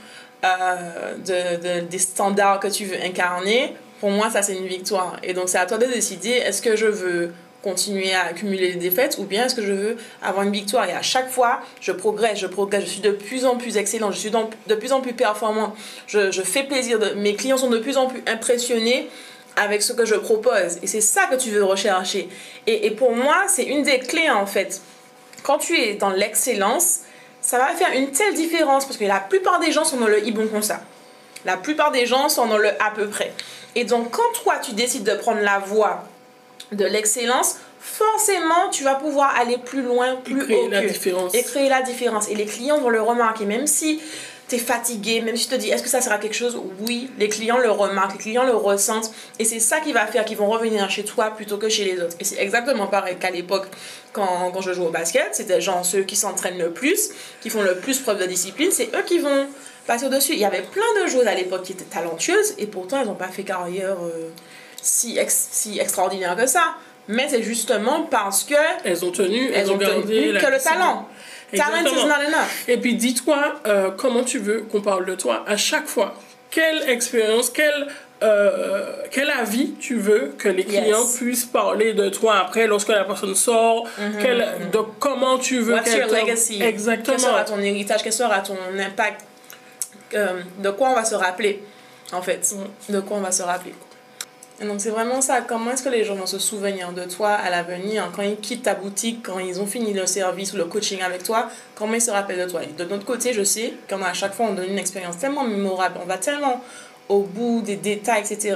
euh, 0.44 1.16
de, 1.18 1.82
de, 1.82 1.88
des 1.88 2.00
standards 2.00 2.60
que 2.60 2.68
tu 2.68 2.86
veux 2.86 3.02
incarner, 3.04 3.74
pour 4.00 4.12
moi, 4.12 4.30
ça, 4.30 4.44
c'est 4.44 4.56
une 4.56 4.68
victoire. 4.68 5.18
Et 5.24 5.34
donc, 5.34 5.50
c'est 5.50 5.58
à 5.58 5.66
toi 5.66 5.80
de 5.80 5.86
décider 5.88 6.30
est-ce 6.30 6.62
que 6.62 6.76
je 6.76 6.86
veux 6.86 7.32
continuer 7.68 8.14
à 8.14 8.24
accumuler 8.28 8.74
des 8.74 8.80
défaites 8.80 9.18
ou 9.20 9.24
bien 9.24 9.46
est-ce 9.46 9.56
que 9.56 9.62
je 9.62 9.74
veux 9.74 9.98
avoir 10.22 10.46
une 10.46 10.54
victoire? 10.54 10.88
Et 10.88 10.94
à 10.94 11.02
chaque 11.02 11.30
fois 11.30 11.60
je 11.82 11.92
progresse, 11.92 12.40
je 12.40 12.48
progresse, 12.48 12.86
je 12.86 12.90
suis 12.90 13.02
de 13.02 13.12
plus 13.12 13.46
en 13.46 13.58
plus 13.58 13.76
excellent, 13.76 14.12
je 14.12 14.20
suis 14.20 14.32
de 14.32 14.76
plus 14.76 14.94
en 14.94 15.02
plus 15.02 15.14
performant, 15.14 15.76
je, 16.08 16.42
fais 16.44 16.64
plaisir, 16.64 16.98
de, 16.98 17.10
mes 17.16 17.36
clients 17.36 17.58
sont 17.58 17.70
de 17.70 17.80
plus 17.80 17.98
en 17.98 18.08
plus 18.08 18.24
impressionnés 18.26 19.10
avec 19.58 19.82
ce 19.82 19.92
que 19.92 20.06
je 20.06 20.16
propose. 20.16 20.78
Et 20.82 20.88
c'est 20.88 21.02
ça 21.02 21.26
que 21.26 21.36
tu 21.36 21.50
veux 21.50 21.64
rechercher. 21.64 22.30
Et, 22.68 22.86
et 22.86 22.92
pour 22.92 23.14
moi 23.14 23.36
c'est 23.50 23.66
une 23.66 23.84
des 23.84 24.00
clés 24.00 24.30
en 24.30 24.46
fait. 24.46 24.82
Quand 25.44 25.58
tu 25.58 25.78
es 25.78 25.96
dans 25.96 26.12
l'excellence 26.12 27.00
ça 27.42 27.58
va 27.58 27.68
faire 27.76 27.92
une 27.94 28.12
telle 28.12 28.34
différence 28.34 28.86
parce 28.86 28.98
que 28.98 29.06
la 29.06 29.20
plupart 29.20 29.60
des 29.60 29.72
gens 29.72 29.84
sont 29.84 29.98
dans 29.98 30.08
le 30.08 30.26
i 30.26 30.32
bon 30.32 30.48
comme 30.48 30.64
ça 30.64 30.82
la 31.46 31.56
plupart 31.56 31.92
des 31.92 32.06
gens 32.06 32.30
sont 32.30 32.48
dans 32.48 32.58
le 32.58 32.70
à 32.82 32.92
peu 32.96 33.08
près 33.08 33.32
et 33.76 33.84
donc 33.86 34.12
quand 34.12 34.32
toi 34.42 34.56
tu 34.58 34.74
décides 34.74 35.04
de 35.04 35.14
prendre 35.14 35.42
la 35.42 35.60
voie 35.60 36.04
de 36.72 36.86
l'excellence, 36.86 37.56
forcément, 37.80 38.70
tu 38.72 38.84
vas 38.84 38.96
pouvoir 38.96 39.36
aller 39.40 39.58
plus 39.58 39.82
loin, 39.82 40.16
plus 40.18 40.42
et 40.42 40.46
créer 40.46 40.70
la 40.70 40.86
différence. 40.86 41.34
Et 41.34 41.44
créer 41.44 41.70
la 41.70 41.82
différence. 41.82 42.30
Et 42.30 42.36
les 42.36 42.46
clients 42.46 42.80
vont 42.80 42.90
le 42.90 43.02
remarquer, 43.02 43.46
même 43.46 43.68
si 43.68 44.02
tu 44.50 44.56
es 44.56 44.60
fatigué, 44.60 45.22
même 45.22 45.36
si 45.36 45.48
tu 45.48 45.56
te 45.56 45.60
dis, 45.60 45.70
est-ce 45.70 45.84
que 45.84 45.90
ça 45.90 46.02
sera 46.02 46.18
quelque 46.18 46.36
chose? 46.36 46.58
Oui, 46.88 47.10
les 47.18 47.28
clients 47.28 47.58
le 47.58 47.70
remarquent, 47.70 48.14
les 48.14 48.20
clients 48.20 48.46
le 48.46 48.56
ressentent. 48.56 49.12
Et 49.40 49.46
c'est 49.46 49.60
ça 49.60 49.80
qui 49.80 49.92
va 49.92 50.06
faire 50.08 50.26
qu'ils 50.26 50.38
vont 50.38 50.50
revenir 50.50 50.90
chez 50.90 51.04
toi 51.04 51.32
plutôt 51.32 51.58
que 51.58 51.70
chez 51.70 51.86
les 51.86 52.02
autres. 52.02 52.16
Et 52.20 52.24
c'est 52.24 52.42
exactement 52.42 52.88
pareil 52.88 53.18
qu'à 53.20 53.30
l'époque, 53.30 53.68
quand, 54.14 54.52
quand 54.52 54.62
je 54.62 54.74
jouais 54.74 54.88
au 54.88 54.92
basket, 54.92 55.30
c'était 55.34 55.60
genre 55.60 55.86
ceux 55.86 56.04
qui 56.04 56.16
s'entraînent 56.16 56.60
le 56.60 56.72
plus, 56.72 57.10
qui 57.42 57.50
font 57.50 57.62
le 57.62 57.76
plus 57.76 58.00
preuve 58.00 58.20
de 58.20 58.26
discipline, 58.26 58.72
c'est 58.72 58.90
eux 58.96 59.04
qui 59.06 59.20
vont 59.20 59.48
passer 59.86 60.06
au-dessus. 60.06 60.34
Il 60.34 60.40
y 60.40 60.46
avait 60.46 60.64
plein 60.64 61.04
de 61.04 61.10
joueuses 61.10 61.28
à 61.28 61.36
l'époque 61.36 61.64
qui 61.64 61.74
étaient 61.74 61.84
talentueuses, 61.84 62.56
et 62.58 62.68
pourtant, 62.68 63.02
elles 63.02 63.08
n'ont 63.08 63.16
pas 63.16 63.28
fait 63.28 63.44
carrière... 63.44 63.98
Euh, 64.02 64.30
si, 64.82 65.18
si 65.28 65.80
extraordinaire 65.80 66.36
que 66.36 66.48
ça. 66.48 66.76
Mais 67.08 67.28
c'est 67.30 67.44
justement 67.44 68.04
parce 68.04 68.44
que. 68.44 68.56
Elles 68.84 69.06
ont 69.06 69.12
tenu, 69.12 69.52
elles, 69.54 69.72
ont 69.72 69.78
gardé 69.78 70.34
que 70.40 70.52
le 70.52 70.60
talent. 70.60 71.08
Talent 71.56 71.86
is 71.86 72.06
not 72.06 72.22
enough. 72.28 72.68
Et 72.68 72.78
puis 72.78 72.96
dis-toi 72.96 73.62
euh, 73.66 73.92
comment 73.92 74.24
tu 74.24 74.40
veux 74.40 74.62
qu'on 74.62 74.82
parle 74.82 75.06
de 75.06 75.16
toi 75.16 75.46
à 75.48 75.56
chaque 75.56 75.88
fois. 75.88 76.16
Quelle 76.50 76.90
expérience, 76.90 77.50
quel, 77.50 77.88
euh, 78.24 79.04
quel 79.12 79.30
avis 79.30 79.74
tu 79.80 79.96
veux 79.96 80.34
que 80.38 80.50
les 80.50 80.66
clients 80.66 81.06
puissent 81.18 81.46
parler 81.46 81.94
de 81.94 82.10
toi 82.10 82.40
après 82.40 82.68
lorsque 82.68 82.90
la 82.90 83.04
personne 83.04 83.36
sort, 83.36 83.86
mm-hmm, 83.86 84.22
quel, 84.22 84.40
mm-hmm. 84.40 84.72
de 84.72 84.80
comment 85.00 85.38
tu 85.38 85.60
veux 85.60 85.76
What's 85.76 85.94
your 85.94 86.08
legacy? 86.08 86.62
Exactement. 86.62 87.18
Quel 87.18 87.26
sera 87.26 87.44
ton 87.44 87.60
héritage, 87.60 88.02
quel 88.04 88.14
sera 88.14 88.40
ton 88.40 88.58
impact, 88.78 89.22
euh, 90.14 90.42
de 90.60 90.70
quoi 90.72 90.90
on 90.90 90.96
va 90.96 91.06
se 91.06 91.16
rappeler 91.16 91.64
en 92.14 92.22
fait, 92.22 92.54
mm. 92.90 92.94
de 92.94 93.00
quoi 93.02 93.18
on 93.18 93.22
va 93.22 93.32
se 93.32 93.44
rappeler? 93.44 93.74
Donc 94.66 94.82
c'est 94.82 94.90
vraiment 94.90 95.22
ça, 95.22 95.42
comment 95.42 95.72
est-ce 95.72 95.84
que 95.84 95.90
les 95.90 96.04
gens 96.04 96.16
vont 96.16 96.26
se 96.26 96.40
souvenir 96.40 96.92
de 96.92 97.04
toi 97.04 97.34
à 97.34 97.50
l'avenir, 97.52 98.12
quand 98.16 98.24
ils 98.24 98.38
quittent 98.38 98.64
ta 98.64 98.74
boutique, 98.74 99.20
quand 99.24 99.38
ils 99.38 99.62
ont 99.62 99.68
fini 99.68 99.94
le 99.94 100.08
service 100.08 100.54
ou 100.54 100.58
le 100.58 100.66
coaching 100.66 101.02
avec 101.02 101.24
toi, 101.24 101.50
comment 101.76 101.94
ils 101.94 102.02
se 102.02 102.10
rappellent 102.10 102.44
de 102.46 102.50
toi? 102.50 102.62
de 102.78 102.84
notre 102.86 103.06
côté, 103.06 103.34
je 103.34 103.44
sais 103.44 103.74
qu'à 103.88 104.14
chaque 104.14 104.34
fois, 104.34 104.48
on 104.50 104.54
donne 104.54 104.72
une 104.72 104.80
expérience 104.80 105.18
tellement 105.20 105.44
mémorable, 105.44 106.00
on 106.02 106.08
va 106.08 106.18
tellement 106.18 106.64
au 107.08 107.22
bout 107.22 107.62
des 107.62 107.76
détails, 107.76 108.22
etc., 108.22 108.56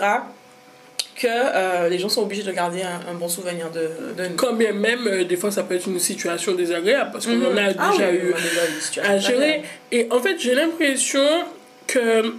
que 1.16 1.28
euh, 1.28 1.88
les 1.88 2.00
gens 2.00 2.10
sont 2.10 2.24
obligés 2.24 2.42
de 2.42 2.52
garder 2.52 2.82
un, 2.82 3.14
bon 3.14 3.28
souvenir 3.28 3.70
de, 3.70 4.14
de 4.18 4.30
nous. 4.30 4.36
Quand 4.36 4.54
bien 4.54 4.74
même, 4.74 5.06
euh, 5.06 5.24
des 5.24 5.36
fois, 5.36 5.52
ça 5.52 5.62
peut 5.62 5.76
être 5.76 5.88
une 5.88 6.00
situation 6.00 6.54
désagréable, 6.54 7.12
parce 7.12 7.28
qu'on 7.28 7.46
en 7.46 7.58
a 7.58 7.74
ah 7.78 7.92
déjà 7.92 8.12
eu 8.12 8.34
à 9.04 9.18
gérer. 9.20 9.62
Et 9.92 10.08
en 10.10 10.20
fait, 10.20 10.40
j'ai 10.40 10.56
l'impression 10.56 11.22
que 11.86 12.34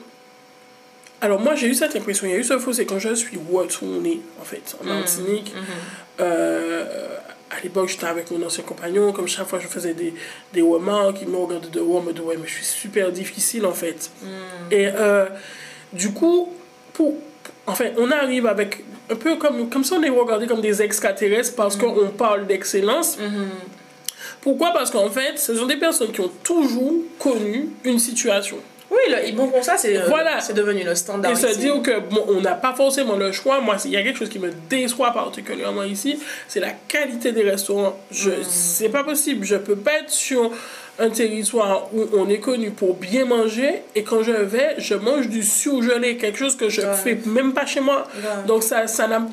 alors 1.22 1.40
moi 1.40 1.54
j'ai 1.54 1.68
eu 1.68 1.74
cette 1.74 1.94
impression, 1.94 2.26
il 2.26 2.32
y 2.32 2.34
a 2.34 2.38
eu 2.38 2.44
ce 2.44 2.58
faux, 2.58 2.72
c'est 2.72 2.84
quand 2.84 2.98
je 2.98 3.14
suis 3.14 3.38
retournée 3.50 4.20
en 4.40 4.44
fait 4.44 4.76
en 4.80 4.84
mm. 4.84 4.88
Martinique. 4.88 5.54
Mm-hmm. 5.54 6.20
Euh, 6.20 7.16
à 7.48 7.60
l'époque 7.62 7.88
j'étais 7.88 8.06
avec 8.06 8.30
mon 8.32 8.44
ancien 8.44 8.64
compagnon, 8.64 9.12
comme 9.12 9.28
chaque 9.28 9.46
fois 9.46 9.60
je 9.60 9.68
faisais 9.68 9.94
des, 9.94 10.12
des 10.52 10.62
remarques, 10.62 11.18
il 11.22 11.28
me 11.28 11.36
regardait 11.36 11.68
de 11.68 11.80
haut, 11.80 12.00
me 12.02 12.12
disait 12.12 12.24
ouais 12.24 12.36
mais 12.36 12.48
je 12.48 12.54
suis 12.54 12.64
super 12.64 13.12
difficile 13.12 13.64
en 13.66 13.72
fait. 13.72 14.10
Mm. 14.20 14.26
Et 14.72 14.88
euh, 14.88 15.26
du 15.92 16.12
coup, 16.12 16.52
pour, 16.92 17.14
en 17.68 17.74
fait 17.76 17.94
on 17.98 18.10
arrive 18.10 18.46
avec 18.46 18.84
un 19.08 19.14
peu 19.14 19.36
comme, 19.36 19.70
comme 19.70 19.84
si 19.84 19.92
on 19.92 20.02
est 20.02 20.10
regardé 20.10 20.48
comme 20.48 20.60
des 20.60 20.82
extraterrestres 20.82 21.54
parce 21.54 21.76
mm. 21.76 21.80
qu'on 21.80 22.08
parle 22.08 22.48
d'excellence. 22.48 23.16
Mm-hmm. 23.16 23.70
Pourquoi? 24.40 24.72
Parce 24.72 24.90
qu'en 24.90 25.08
fait, 25.08 25.38
ce 25.38 25.54
sont 25.54 25.66
des 25.66 25.76
personnes 25.76 26.10
qui 26.10 26.20
ont 26.20 26.32
toujours 26.42 26.94
connu 27.20 27.68
une 27.84 28.00
situation. 28.00 28.58
Oui, 28.92 28.98
le 29.08 29.32
bon 29.34 29.48
pour 29.48 29.64
ça, 29.64 29.76
c'est 29.78 29.96
euh, 29.96 30.04
voilà. 30.08 30.40
c'est 30.40 30.52
devenu 30.52 30.84
le 30.84 30.94
standard. 30.94 31.32
Et 31.32 31.34
se 31.34 31.58
dire 31.58 31.80
que 31.82 32.00
bon, 32.00 32.24
on 32.28 32.40
n'a 32.40 32.54
pas 32.54 32.74
forcément 32.74 33.16
le 33.16 33.32
choix. 33.32 33.60
Moi, 33.60 33.76
il 33.86 33.90
y 33.90 33.96
a 33.96 34.02
quelque 34.02 34.18
chose 34.18 34.28
qui 34.28 34.38
me 34.38 34.50
déçoit 34.68 35.12
particulièrement 35.12 35.84
ici, 35.84 36.18
c'est 36.46 36.60
la 36.60 36.72
qualité 36.88 37.32
des 37.32 37.42
restaurants. 37.42 37.98
Je, 38.10 38.30
mm. 38.30 38.42
C'est 38.42 38.90
pas 38.90 39.02
possible. 39.02 39.46
Je 39.46 39.56
peux 39.56 39.76
pas 39.76 40.00
être 40.00 40.10
sur 40.10 40.50
un 40.98 41.08
territoire 41.08 41.88
où 41.94 42.06
on 42.12 42.28
est 42.28 42.38
connu 42.38 42.70
pour 42.70 42.94
bien 42.94 43.24
manger 43.24 43.82
et 43.94 44.02
quand 44.02 44.22
je 44.22 44.32
vais, 44.32 44.74
je 44.76 44.94
mange 44.94 45.28
du 45.28 45.42
surgelé, 45.42 46.18
quelque 46.18 46.38
chose 46.38 46.54
que 46.54 46.68
je 46.68 46.82
ne 46.82 46.92
fais 46.92 47.18
même 47.24 47.54
pas 47.54 47.64
chez 47.64 47.80
moi. 47.80 48.06
Donc 48.46 48.62
ça, 48.62 48.86
ça 48.86 49.08
n'a 49.08 49.26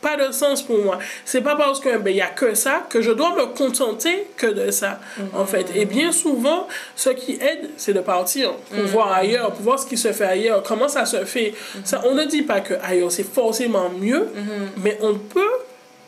pas 0.00 0.16
de 0.16 0.32
sens 0.32 0.62
pour 0.62 0.78
moi. 0.78 0.98
C'est 1.24 1.40
pas 1.40 1.56
parce 1.56 1.80
qu'il 1.80 1.96
ben, 1.98 2.14
y 2.14 2.20
a 2.20 2.28
que 2.28 2.54
ça 2.54 2.86
que 2.88 3.02
je 3.02 3.10
dois 3.10 3.34
me 3.34 3.46
contenter 3.46 4.26
que 4.36 4.46
de 4.46 4.70
ça, 4.70 5.00
en 5.34 5.44
fait. 5.44 5.66
Et 5.74 5.84
bien 5.84 6.12
souvent, 6.12 6.66
ce 6.96 7.10
qui 7.10 7.32
aide, 7.34 7.70
c'est 7.76 7.92
de 7.92 8.00
partir 8.00 8.52
pour 8.54 8.78
mm-hmm. 8.78 8.86
voir 8.86 9.12
ailleurs, 9.12 9.52
pour 9.52 9.62
voir 9.62 9.78
ce 9.78 9.86
qui 9.86 9.96
se 9.96 10.12
fait 10.12 10.24
ailleurs, 10.24 10.62
comment 10.62 10.88
ça 10.88 11.04
se 11.06 11.24
fait. 11.24 11.50
Mm-hmm. 11.50 11.84
ça, 11.84 12.02
on 12.06 12.14
ne 12.14 12.24
dit 12.24 12.42
pas 12.42 12.60
que 12.60 12.74
ailleurs 12.82 13.12
c'est 13.12 13.30
forcément 13.30 13.90
mieux, 13.90 14.28
mm-hmm. 14.34 14.82
mais 14.82 14.98
on 15.02 15.14
peut 15.14 15.58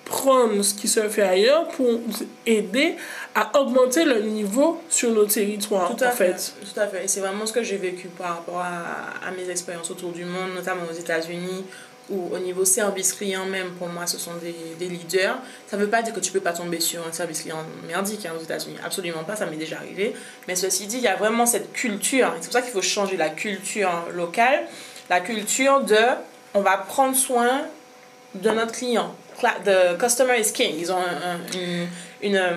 prendre 0.05 0.63
ce 0.63 0.75
qui 0.75 0.89
se 0.89 1.01
fait 1.09 1.23
ailleurs 1.23 1.69
pour 1.69 2.01
aider 2.45 2.97
à 3.35 3.59
augmenter 3.59 4.05
le 4.05 4.21
niveau 4.21 4.83
sur 4.91 5.11
nos 5.11 5.25
territoires, 5.25 5.95
Tout 5.97 6.05
à 6.05 6.09
en 6.09 6.11
fait. 6.11 6.55
Tout 6.61 6.81
à 6.81 6.87
fait. 6.87 7.05
Et 7.05 7.09
c'est 7.09 7.21
vraiment 7.21 7.47
ce 7.47 7.53
que 7.53 7.63
j'ai 7.63 7.79
vécu 7.79 8.09
par 8.09 8.37
rapport 8.37 8.61
à, 8.61 9.27
à, 9.27 9.31
mes 9.31 9.49
expériences 9.49 9.91
autour 9.91 10.13
du 10.13 10.25
monde, 10.25 10.55
notamment 10.55 10.83
aux 10.91 10.95
États-Unis, 10.95 11.65
ou 12.13 12.35
au 12.35 12.39
niveau 12.39 12.65
service 12.65 13.13
client 13.15 13.47
même, 13.47 13.71
pour 13.73 13.89
moi, 13.89 14.07
ce 14.07 14.19
sont 14.19 14.35
des, 14.35 14.55
des 14.79 14.89
leaders. 14.89 15.37
Ça 15.67 15.77
ne 15.77 15.83
veut 15.83 15.89
pas 15.89 16.03
dire 16.03 16.13
que 16.13 16.21
tu 16.21 16.29
ne 16.29 16.35
peux 16.35 16.41
pas 16.41 16.53
tomber 16.53 16.79
sur 16.79 17.07
un 17.07 17.13
service 17.13 17.43
client 17.43 17.65
merdique 17.89 18.27
hein, 18.27 18.33
aux 18.39 18.43
États-Unis. 18.43 18.77
Absolument 18.85 19.25
pas, 19.25 19.35
ça 19.35 19.47
m'est 19.47 19.57
déjà 19.57 19.77
arrivé. 19.79 20.15
Mais 20.47 20.55
ceci 20.55 20.87
dit, 20.87 20.99
il 20.99 21.03
y 21.03 21.09
a 21.09 21.17
vraiment 21.17 21.47
cette 21.47 21.73
culture. 21.73 22.33
C'est 22.41 22.45
pour 22.45 22.53
ça 22.53 22.63
qu'il 22.63 22.73
faut 22.73 22.83
changer 22.83 23.17
la 23.17 23.31
culture 23.31 23.91
locale. 24.15 24.67
La 25.09 25.21
culture 25.21 25.81
de 25.81 25.97
on 26.55 26.61
va 26.61 26.77
prendre 26.77 27.17
soin 27.17 27.63
de 28.35 28.51
notre 28.51 28.73
client. 28.73 29.15
The 29.65 29.99
customer 29.99 30.39
is 30.39 30.53
king. 30.53 30.77
Ils 30.79 30.93
ont 30.93 31.03
une, 31.55 31.89
une 32.23 32.53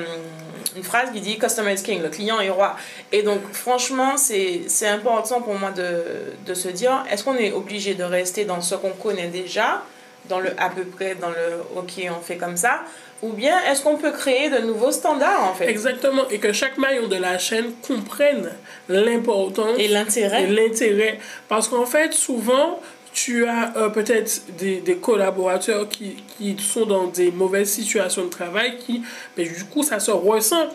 une 0.76 0.84
phrase 0.84 1.12
qui 1.12 1.22
dit 1.22 1.38
Customer 1.38 1.74
is 1.74 1.84
king, 1.84 2.02
le 2.02 2.10
client 2.10 2.40
est 2.40 2.50
roi. 2.50 2.76
Et 3.12 3.24
donc, 3.24 3.42
franchement, 3.54 4.18
c'est 4.18 4.88
important 4.88 5.42
pour 5.42 5.56
moi 5.56 5.72
de, 5.72 6.04
de 6.46 6.54
se 6.54 6.68
dire 6.70 7.04
est-ce 7.10 7.24
qu'on 7.24 7.38
est 7.38 7.52
obligé 7.52 7.94
de 7.94 8.04
rester 8.04 8.46
dans 8.46 8.62
ce 8.62 8.76
qu'on 8.76 8.92
connaît 8.92 9.28
déjà, 9.28 9.84
dans 10.30 10.40
le 10.40 10.52
à 10.58 10.70
peu 10.70 10.84
près, 10.84 11.16
dans 11.16 11.30
le 11.30 11.80
OK, 11.80 11.94
on 12.10 12.22
fait 12.22 12.38
comme 12.38 12.58
ça 12.58 12.82
ou 13.22 13.32
bien 13.32 13.60
est-ce 13.70 13.82
qu'on 13.82 13.98
peut 13.98 14.12
créer 14.12 14.50
de 14.50 14.60
nouveaux 14.60 14.92
standards 14.92 15.44
en 15.44 15.54
fait? 15.54 15.70
Exactement, 15.70 16.28
et 16.30 16.38
que 16.38 16.52
chaque 16.52 16.78
maillon 16.78 17.08
de 17.08 17.16
la 17.16 17.38
chaîne 17.38 17.72
comprenne 17.88 18.52
l'importance 18.90 19.78
et 19.78 19.88
l'intérêt. 19.88 20.48
l'intérêt. 20.48 21.20
Parce 21.48 21.68
qu'en 21.68 21.86
fait, 21.86 22.14
souvent, 22.14 22.80
tu 23.16 23.48
as 23.48 23.76
euh, 23.78 23.90
peut-être 23.90 24.42
des, 24.58 24.82
des, 24.82 24.98
collaborateurs 24.98 25.88
qui, 25.88 26.18
qui, 26.38 26.58
sont 26.60 26.86
dans 26.86 27.08
des 27.08 27.32
mauvaises 27.32 27.70
situations 27.70 28.26
de 28.26 28.30
travail 28.30 28.78
qui, 28.78 29.02
mais 29.38 29.46
du 29.46 29.64
coup, 29.64 29.84
ça 29.84 30.00
se 30.00 30.12
ressent 30.12 30.68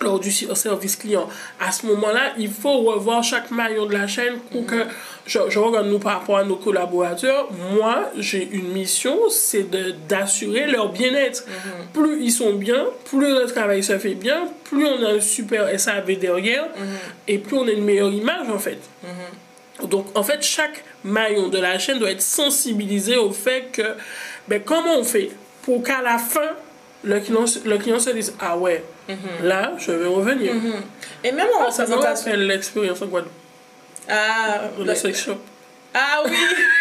lors 0.00 0.18
du 0.18 0.30
service 0.30 0.96
client. 0.96 1.28
À 1.60 1.70
ce 1.70 1.84
moment-là, 1.86 2.32
il 2.38 2.50
faut 2.50 2.78
revoir 2.78 3.22
chaque 3.22 3.50
maillon 3.50 3.84
de 3.84 3.92
la 3.92 4.06
chaîne 4.06 4.38
pour 4.50 4.64
que, 4.64 4.86
je, 5.26 5.40
je, 5.50 5.58
regarde 5.58 5.88
nous 5.88 5.98
par 5.98 6.20
rapport 6.20 6.38
à 6.38 6.44
nos 6.44 6.56
collaborateurs, 6.56 7.48
moi, 7.74 8.10
j'ai 8.16 8.48
une 8.50 8.68
mission, 8.68 9.28
c'est 9.28 9.66
d'assurer 10.08 10.70
leur 10.70 10.90
bien-être. 10.90 11.44
Mm-hmm. 11.44 11.92
Plus 11.92 12.22
ils 12.22 12.32
sont 12.32 12.54
bien, 12.54 12.86
plus 13.04 13.28
le 13.28 13.44
travail 13.46 13.82
se 13.82 13.98
fait 13.98 14.14
bien, 14.14 14.48
plus 14.64 14.86
on 14.86 15.04
a 15.04 15.10
un 15.16 15.20
super 15.20 15.78
SAV 15.78 16.18
derrière, 16.18 16.64
mm-hmm. 16.64 17.28
et 17.28 17.38
plus 17.38 17.58
on 17.58 17.66
a 17.66 17.72
une 17.72 17.84
meilleure 17.84 18.12
image, 18.12 18.48
en 18.48 18.58
fait. 18.58 18.78
Donc, 19.86 20.06
en 20.16 20.22
fait, 20.22 20.42
chaque 20.42 20.82
maillon 21.04 21.48
de 21.48 21.58
la 21.58 21.78
chaîne 21.78 21.98
doit 21.98 22.10
être 22.10 22.22
sensibilisé 22.22 23.16
au 23.16 23.30
fait 23.30 23.66
que, 23.72 23.94
ben, 24.48 24.60
comment 24.64 24.96
on 24.98 25.04
fait 25.04 25.30
pour 25.62 25.82
qu'à 25.82 26.02
la 26.02 26.18
fin, 26.18 26.50
le 27.04 27.20
client, 27.20 27.44
le 27.64 27.78
client 27.78 28.00
se 28.00 28.10
dise 28.10 28.34
Ah 28.40 28.56
ouais, 28.56 28.82
là, 29.42 29.72
je 29.78 29.92
vais 29.92 30.06
revenir. 30.06 30.52
Et 31.22 31.30
même 31.32 31.46
en 31.58 31.66
Ah, 31.66 31.70
ça 31.70 31.84
l'expérience 32.36 33.00
en 33.02 33.06
Guadeloupe, 33.06 33.32
Ah, 34.08 34.62
le 34.78 34.84
le- 34.84 34.94
sex 34.94 35.24
shop. 35.24 35.36
Ah 35.94 36.22
oui 36.26 36.32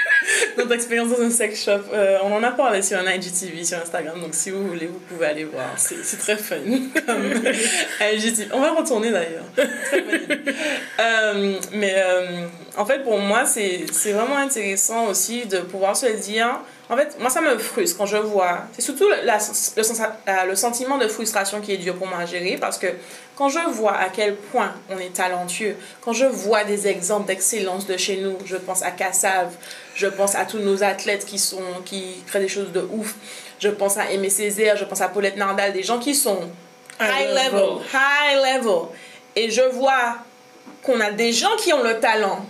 Notre 0.57 0.73
expérience 0.73 1.09
dans 1.09 1.21
un 1.21 1.29
sex 1.29 1.63
shop. 1.63 1.81
Euh, 1.93 2.17
on 2.23 2.33
en 2.33 2.43
a 2.43 2.51
parlé 2.51 2.81
sur 2.81 2.97
un 2.97 3.09
IGTV 3.09 3.63
sur 3.63 3.77
Instagram, 3.77 4.19
donc 4.19 4.33
si 4.33 4.51
vous 4.51 4.67
voulez, 4.67 4.87
vous 4.87 4.99
pouvez 4.99 5.27
aller 5.27 5.45
voir. 5.45 5.67
C'est 5.77 6.17
très 6.17 6.37
fun. 6.37 6.55
Comme 7.05 7.31
IGTV. 8.01 8.49
On 8.53 8.59
va 8.59 8.71
retourner 8.71 9.11
d'ailleurs. 9.11 9.45
Euh, 10.99 11.53
mais 11.73 11.93
euh, 11.97 12.47
en 12.75 12.85
fait, 12.85 13.03
pour 13.03 13.19
moi, 13.19 13.45
c'est 13.45 13.85
c'est 13.91 14.11
vraiment 14.11 14.37
intéressant 14.37 15.07
aussi 15.07 15.45
de 15.45 15.59
pouvoir 15.59 15.95
se 15.95 16.07
dire. 16.07 16.59
En 16.89 16.95
fait, 16.95 17.17
moi, 17.19 17.29
ça 17.29 17.41
me 17.41 17.57
frustre 17.57 17.97
quand 17.97 18.05
je 18.05 18.15
vois. 18.15 18.59
C'est 18.73 18.81
surtout 18.81 19.09
la- 19.09 19.21
la- 19.23 19.37
le, 19.75 19.83
sensa- 19.83 20.15
euh, 20.29 20.45
le 20.47 20.55
sentiment 20.55 20.97
de 20.97 21.07
frustration 21.09 21.59
qui 21.59 21.73
est 21.73 21.77
dur 21.77 21.95
pour 21.95 22.07
moi 22.07 22.19
à 22.19 22.25
gérer 22.25 22.55
parce 22.59 22.77
que 22.77 22.87
quand 23.35 23.49
je 23.49 23.59
vois 23.59 23.97
à 23.97 24.07
quel 24.09 24.35
point 24.37 24.73
on 24.89 24.97
est 24.97 25.13
talentueux, 25.13 25.75
quand 26.01 26.13
je 26.13 26.25
vois 26.25 26.63
des 26.63 26.87
exemples 26.87 27.27
d'excellence 27.27 27.85
de 27.87 27.97
chez 27.97 28.17
nous, 28.17 28.37
je 28.45 28.55
pense 28.55 28.83
à 28.83 28.91
Kassav, 28.91 29.51
je 29.95 30.07
pense 30.07 30.35
à 30.35 30.45
tous 30.45 30.59
nos 30.59 30.81
athlètes 30.81 31.25
qui, 31.25 31.37
sont, 31.39 31.61
qui 31.83 32.23
créent 32.25 32.39
des 32.39 32.47
choses 32.47 32.71
de 32.71 32.87
ouf, 32.89 33.15
je 33.59 33.67
pense 33.69 33.97
à 33.97 34.09
Aimé 34.11 34.29
Césaire, 34.29 34.77
je 34.77 34.85
pense 34.85 35.01
à 35.01 35.09
Paulette 35.09 35.35
Nardal, 35.35 35.73
des 35.73 35.83
gens 35.83 35.99
qui 35.99 36.15
sont 36.15 36.39
High 37.01 37.27
level, 37.29 37.69
high 37.93 38.37
level. 38.63 38.87
Et 39.35 39.51
je 39.51 39.61
vois 39.61 40.15
qu'on 40.81 40.99
a 41.01 41.11
des 41.11 41.31
gens 41.33 41.55
qui 41.57 41.73
ont 41.73 41.83
le 41.83 41.99
talent, 41.99 42.45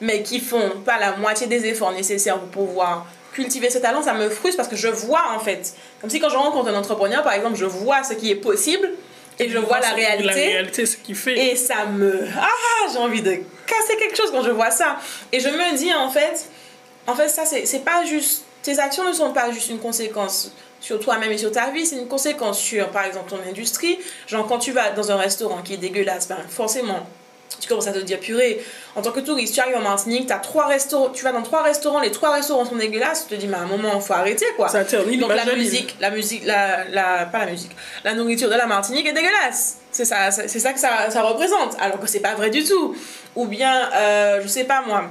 mais 0.00 0.22
qui 0.22 0.40
font 0.40 0.70
pas 0.84 0.98
la 0.98 1.16
moitié 1.16 1.46
des 1.46 1.66
efforts 1.66 1.92
nécessaires 1.92 2.38
pour 2.38 2.66
pouvoir 2.66 3.06
cultiver 3.38 3.70
ce 3.70 3.78
talent, 3.78 4.02
ça 4.02 4.14
me 4.14 4.28
frustre 4.28 4.56
parce 4.56 4.68
que 4.68 4.76
je 4.76 4.88
vois 4.88 5.26
en 5.36 5.38
fait, 5.38 5.74
comme 6.00 6.10
si 6.10 6.18
quand 6.18 6.28
je 6.28 6.36
rencontre 6.36 6.68
un 6.68 6.78
entrepreneur 6.82 7.22
par 7.22 7.34
exemple, 7.34 7.56
je 7.56 7.66
vois 7.66 8.02
ce 8.02 8.14
qui 8.14 8.30
est 8.30 8.40
possible 8.50 8.90
et 9.38 9.48
je 9.48 9.58
vois 9.58 9.78
la 9.78 9.90
réalité. 9.90 10.26
La 10.26 10.32
réalité, 10.34 10.86
ce 10.86 10.96
qu'il 10.96 11.14
fait. 11.14 11.38
Et 11.38 11.56
ça 11.56 11.86
me... 11.86 12.26
Ah, 12.36 12.88
j'ai 12.92 12.98
envie 12.98 13.22
de 13.22 13.30
casser 13.66 13.96
quelque 13.98 14.16
chose 14.16 14.30
quand 14.32 14.42
je 14.42 14.50
vois 14.50 14.72
ça. 14.72 14.96
Et 15.30 15.38
je 15.38 15.48
me 15.48 15.76
dis, 15.76 15.94
en 15.94 16.10
fait, 16.10 16.46
en 17.06 17.14
fait, 17.14 17.28
ça, 17.28 17.44
c'est 17.44 17.64
c'est 17.64 17.84
pas 17.84 18.04
juste... 18.04 18.44
Tes 18.62 18.80
actions 18.80 19.04
ne 19.04 19.12
sont 19.12 19.32
pas 19.32 19.52
juste 19.52 19.70
une 19.70 19.78
conséquence 19.78 20.52
sur 20.80 20.98
toi-même 20.98 21.30
et 21.30 21.38
sur 21.38 21.52
ta 21.52 21.70
vie, 21.70 21.86
c'est 21.86 21.96
une 21.96 22.08
conséquence 22.08 22.58
sur, 22.58 22.88
par 22.88 23.04
exemple, 23.04 23.30
ton 23.30 23.38
industrie. 23.48 23.98
Genre, 24.26 24.46
quand 24.46 24.58
tu 24.58 24.72
vas 24.72 24.90
dans 24.90 25.12
un 25.12 25.16
restaurant 25.16 25.62
qui 25.62 25.74
est 25.74 25.82
dégueulasse, 25.86 26.26
ben, 26.26 26.42
forcément, 26.48 27.06
tu 27.60 27.68
commences 27.68 27.86
à 27.86 27.92
te 27.92 27.98
dire, 27.98 28.20
purée, 28.20 28.62
en 28.94 29.02
tant 29.02 29.10
que 29.10 29.20
touriste, 29.20 29.54
tu 29.54 29.60
arrives 29.60 29.76
en 29.76 29.80
Martinique, 29.80 30.30
as 30.30 30.38
trois 30.38 30.66
restaurants, 30.66 31.10
tu 31.10 31.24
vas 31.24 31.32
dans 31.32 31.42
trois 31.42 31.62
restaurants, 31.62 32.00
les 32.00 32.10
trois 32.10 32.32
restaurants 32.32 32.64
sont 32.64 32.76
dégueulasses, 32.76 33.26
tu 33.28 33.34
te 33.34 33.40
dis, 33.40 33.46
mais 33.46 33.56
à 33.56 33.60
un 33.60 33.66
moment, 33.66 33.92
il 33.96 34.00
faut 34.00 34.12
arrêter, 34.12 34.46
quoi. 34.56 34.68
Ça 34.68 34.84
Donc 34.84 35.34
la 35.34 35.54
musique, 35.54 35.96
la 36.00 36.10
musique, 36.10 36.44
la, 36.44 36.84
la, 36.90 37.26
pas 37.26 37.44
la 37.44 37.50
musique, 37.50 37.72
la 38.04 38.14
nourriture 38.14 38.48
de 38.48 38.54
la 38.54 38.66
Martinique 38.66 39.06
est 39.06 39.12
dégueulasse. 39.12 39.78
C'est 39.90 40.04
ça, 40.04 40.30
c'est 40.30 40.48
c'est 40.48 40.60
ça 40.60 40.72
que 40.72 40.80
ça, 40.80 41.10
ça 41.10 41.22
représente, 41.22 41.76
alors 41.80 41.98
que 41.98 42.06
c'est 42.06 42.20
pas 42.20 42.34
vrai 42.34 42.50
du 42.50 42.64
tout. 42.64 42.94
Ou 43.36 43.46
bien, 43.46 43.90
euh, 43.94 44.40
je 44.42 44.48
sais 44.48 44.64
pas 44.64 44.82
moi. 44.86 45.04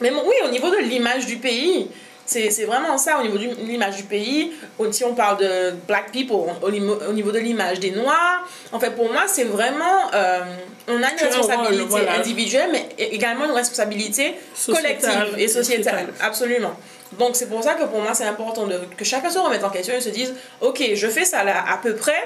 Mais 0.00 0.10
bon, 0.10 0.22
oui, 0.26 0.34
au 0.44 0.50
niveau 0.50 0.70
de 0.70 0.78
l'image 0.78 1.26
du 1.26 1.36
pays, 1.36 1.88
c'est 2.24 2.64
vraiment 2.64 2.96
ça, 2.98 3.18
au 3.18 3.22
niveau 3.22 3.36
de 3.38 3.44
l'image 3.66 3.96
du 3.96 4.04
pays. 4.04 4.52
Si 4.90 5.04
on 5.04 5.14
parle 5.14 5.38
de 5.38 5.74
black 5.86 6.12
people, 6.12 6.36
au, 6.62 6.70
niveau- 6.70 6.98
au 7.08 7.12
niveau 7.12 7.30
de 7.32 7.38
l'image 7.38 7.78
des 7.80 7.90
noirs, 7.90 8.46
en 8.72 8.80
fait, 8.80 8.90
pour 8.90 9.12
moi, 9.12 9.22
c'est 9.26 9.44
vraiment. 9.44 10.10
euh, 10.14 10.40
on 10.88 11.02
a 11.02 11.10
une 11.12 11.18
responsabilité 11.18 11.84
voilà. 11.88 12.14
individuelle, 12.14 12.70
mais 12.72 12.88
également 12.98 13.44
une 13.44 13.50
responsabilité 13.52 14.34
Sociétale 14.54 14.82
collective 14.82 15.38
et 15.38 15.42
et 15.44 15.48
sociétale. 15.48 15.94
sociétale. 15.94 16.14
Absolument. 16.20 16.74
Donc 17.18 17.36
c'est 17.36 17.48
pour 17.48 17.62
ça 17.62 17.74
que 17.74 17.84
pour 17.84 18.00
moi 18.00 18.14
c'est 18.14 18.24
important 18.24 18.66
de, 18.66 18.80
que 18.96 19.04
chacun 19.04 19.28
se 19.28 19.38
remette 19.38 19.62
en 19.62 19.68
question 19.68 19.94
et 19.94 20.00
se 20.00 20.08
dise 20.08 20.32
ok 20.62 20.82
je 20.94 21.06
fais 21.08 21.26
ça 21.26 21.44
là 21.44 21.62
à 21.70 21.76
peu 21.76 21.94
près 21.94 22.16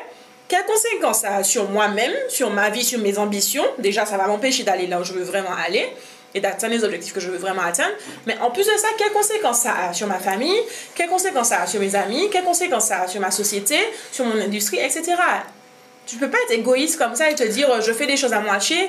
quelles 0.47 0.65
conséquences 0.65 1.23
ça 1.23 1.35
a 1.39 1.43
sur 1.43 1.69
moi-même 1.69 2.13
sur 2.29 2.51
ma 2.51 2.71
vie 2.71 2.85
sur 2.85 3.01
mes 3.01 3.19
ambitions? 3.19 3.65
Déjà 3.79 4.07
ça 4.07 4.17
va 4.17 4.29
m'empêcher 4.29 4.63
d'aller 4.63 4.87
là 4.87 5.01
où 5.01 5.05
je 5.05 5.13
veux 5.13 5.25
vraiment 5.25 5.51
aller 5.67 5.89
et 6.37 6.41
d'atteindre 6.41 6.75
les 6.75 6.85
objectifs 6.85 7.13
que 7.13 7.21
je 7.21 7.31
veux 7.31 7.39
vraiment 7.39 7.63
atteindre. 7.63 7.95
Mais 8.27 8.39
en 8.39 8.53
plus 8.53 8.65
de 8.65 8.77
ça 8.77 8.89
quelles 8.97 9.13
conséquences 9.13 9.63
ça 9.63 9.75
a 9.89 9.93
sur 9.93 10.07
ma 10.07 10.21
famille? 10.21 10.61
Quelles 10.95 11.09
conséquences 11.09 11.49
ça 11.49 11.63
a 11.63 11.67
sur 11.67 11.81
mes 11.81 11.97
amis? 11.97 12.31
Quelles 12.31 12.45
conséquences 12.45 12.87
ça 12.87 13.01
a 13.01 13.09
sur 13.09 13.21
ma 13.21 13.33
société? 13.33 13.77
Sur 14.13 14.27
mon 14.27 14.41
industrie 14.41 14.79
etc 14.79 15.17
tu 16.07 16.17
peux 16.17 16.31
pas 16.31 16.39
être 16.49 16.59
égoïste 16.59 16.99
comme 16.99 17.15
ça 17.15 17.31
et 17.31 17.35
te 17.35 17.43
dire 17.43 17.71
euh, 17.71 17.81
je 17.81 17.93
fais 17.93 18.07
des 18.07 18.17
choses 18.17 18.33
à 18.33 18.41
moitié 18.41 18.89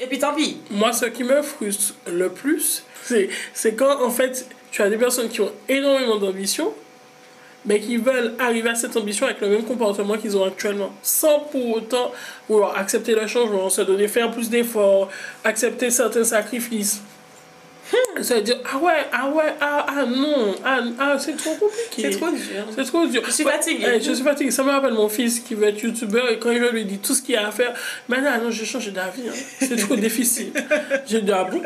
et 0.00 0.06
puis 0.06 0.18
tant 0.18 0.34
pis. 0.34 0.58
Moi, 0.70 0.92
ce 0.92 1.06
qui 1.06 1.24
me 1.24 1.42
frustre 1.42 1.94
le 2.06 2.28
plus, 2.28 2.84
c'est 3.04 3.28
c'est 3.52 3.74
quand, 3.74 4.02
en 4.02 4.10
fait, 4.10 4.46
tu 4.70 4.82
as 4.82 4.88
des 4.88 4.96
personnes 4.96 5.28
qui 5.28 5.40
ont 5.40 5.52
énormément 5.68 6.16
d'ambition, 6.16 6.72
mais 7.64 7.80
qui 7.80 7.96
veulent 7.96 8.34
arriver 8.38 8.70
à 8.70 8.74
cette 8.74 8.96
ambition 8.96 9.26
avec 9.26 9.40
le 9.40 9.48
même 9.48 9.64
comportement 9.64 10.16
qu'ils 10.16 10.36
ont 10.36 10.44
actuellement, 10.44 10.92
sans 11.02 11.40
pour 11.40 11.76
autant 11.76 12.12
vouloir 12.48 12.76
accepter 12.76 13.14
le 13.14 13.26
changement, 13.26 13.68
se 13.68 13.82
donner, 13.82 14.08
faire 14.08 14.30
plus 14.30 14.48
d'efforts, 14.48 15.08
accepter 15.44 15.90
certains 15.90 16.24
sacrifices. 16.24 17.02
Ça 18.22 18.34
veut 18.36 18.42
dire, 18.42 18.56
ah 18.72 18.78
ouais, 18.78 18.92
ah 19.12 19.28
ouais, 19.30 19.54
ah, 19.60 19.86
ah 19.88 20.04
non, 20.06 20.54
ah, 20.64 20.80
ah, 20.98 21.16
c'est 21.18 21.36
trop 21.36 21.54
compliqué. 21.54 22.10
c'est 22.12 22.18
trop 22.18 22.30
dur 22.30 22.64
C'est 22.74 22.84
trop 22.84 23.06
dur. 23.06 23.22
Je 23.26 23.30
suis 23.32 23.44
fatiguée. 23.44 23.84
ouais, 23.86 24.00
je 24.00 24.12
suis 24.12 24.24
fatiguée. 24.24 24.50
Ça 24.50 24.62
me 24.62 24.70
rappelle 24.70 24.92
mon 24.94 25.08
fils 25.08 25.40
qui 25.40 25.54
veut 25.54 25.68
être 25.68 25.80
youtubeur 25.82 26.30
et 26.30 26.38
quand 26.38 26.52
je 26.52 26.58
lui 26.72 26.84
dis 26.84 26.98
tout 26.98 27.14
ce 27.14 27.22
qu'il 27.22 27.34
y 27.34 27.38
a 27.38 27.46
à 27.46 27.50
faire, 27.50 27.72
maintenant, 28.08 28.30
non, 28.42 28.50
j'ai 28.50 28.64
changé 28.64 28.90
d'avis. 28.90 29.28
hein. 29.28 29.32
C'est 29.60 29.76
trop 29.76 29.96
difficile. 30.08 30.52
J'ai 31.06 31.20
dit, 31.20 31.32
ah 31.32 31.44
bon? 31.44 31.60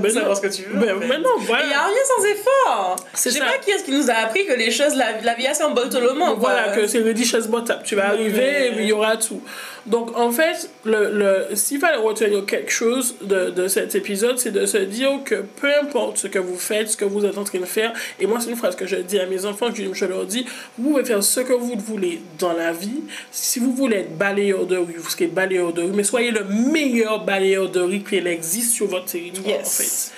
Ben 0.00 0.14
non. 0.14 0.24
va 0.28 0.34
ce 0.34 0.40
que 0.40 0.46
tu 0.48 0.62
veux 0.62 0.78
Ben, 0.78 0.96
en 0.96 1.00
fait. 1.00 1.06
mais 1.08 1.18
non, 1.18 1.30
Il 1.38 1.44
n'y 1.44 1.44
a 1.44 1.46
voilà. 1.46 1.84
rien 1.86 2.04
sans 2.16 2.24
effort. 2.24 2.96
C'est 3.14 3.30
Je 3.30 3.34
sais 3.34 3.40
pas 3.40 3.58
qui 3.58 3.70
est-ce 3.70 3.84
qui 3.84 3.92
nous 3.92 4.10
a 4.10 4.14
appris 4.14 4.46
que 4.46 4.52
les 4.54 4.70
choses, 4.70 4.94
la, 4.94 5.20
la 5.22 5.34
vie, 5.34 5.46
c'est 5.52 5.62
un 5.62 5.70
bol 5.70 5.88
tout 5.88 6.00
le 6.00 6.12
monde. 6.14 6.36
Voilà, 6.38 6.68
que 6.74 6.86
c'est 6.86 7.00
le 7.00 7.14
chaise 7.16 7.48
botap. 7.48 7.84
Tu 7.84 7.94
vas 7.94 8.08
arriver 8.08 8.68
et 8.68 8.72
il 8.78 8.84
y 8.84 8.92
aura 8.92 9.16
tout. 9.16 9.42
Donc, 9.86 10.16
en 10.18 10.30
fait, 10.30 10.68
le, 10.84 11.10
le, 11.12 11.56
s'il 11.56 11.78
fallait 11.80 11.96
retenir 11.96 12.44
quelque 12.44 12.70
chose 12.70 13.14
de, 13.22 13.50
de 13.50 13.68
cet 13.68 13.94
épisode, 13.94 14.38
c'est 14.38 14.50
de 14.50 14.66
se 14.66 14.76
dire 14.76 15.07
que 15.18 15.36
peu 15.60 15.68
importe 15.82 16.18
ce 16.18 16.26
que 16.28 16.38
vous 16.38 16.58
faites, 16.58 16.90
ce 16.90 16.96
que 16.96 17.04
vous 17.06 17.24
êtes 17.24 17.38
en 17.38 17.44
train 17.44 17.58
de 17.60 17.64
faire, 17.64 17.92
et 18.20 18.26
moi, 18.26 18.38
c'est 18.40 18.50
une 18.50 18.56
phrase 18.56 18.76
que 18.76 18.86
je 18.86 18.96
dis 18.96 19.18
à 19.18 19.24
mes 19.26 19.46
enfants, 19.46 19.68
je, 19.74 19.82
je 19.92 20.04
leur 20.04 20.26
dis, 20.26 20.44
vous 20.76 20.90
pouvez 20.90 21.04
faire 21.04 21.22
ce 21.22 21.40
que 21.40 21.54
vous 21.54 21.74
voulez 21.78 22.20
dans 22.38 22.52
la 22.52 22.72
vie. 22.72 23.00
Si 23.30 23.58
vous 23.58 23.72
voulez 23.72 23.98
être 24.00 24.16
balayeur 24.18 24.66
de 24.66 24.76
rue, 24.76 24.96
vous 24.98 25.08
serez 25.10 25.26
balayeur 25.28 25.72
de 25.72 25.82
rue, 25.82 25.92
mais 25.94 26.04
soyez 26.04 26.30
le 26.30 26.44
meilleur 26.44 27.24
balayeur 27.24 27.70
de 27.70 27.80
rue 27.80 28.00
qu'il 28.00 28.26
existe 28.26 28.72
sur 28.74 28.86
votre 28.86 29.06
territoire, 29.06 29.46
Yes. 29.46 29.66
en 29.66 29.70
fait. 29.82 30.12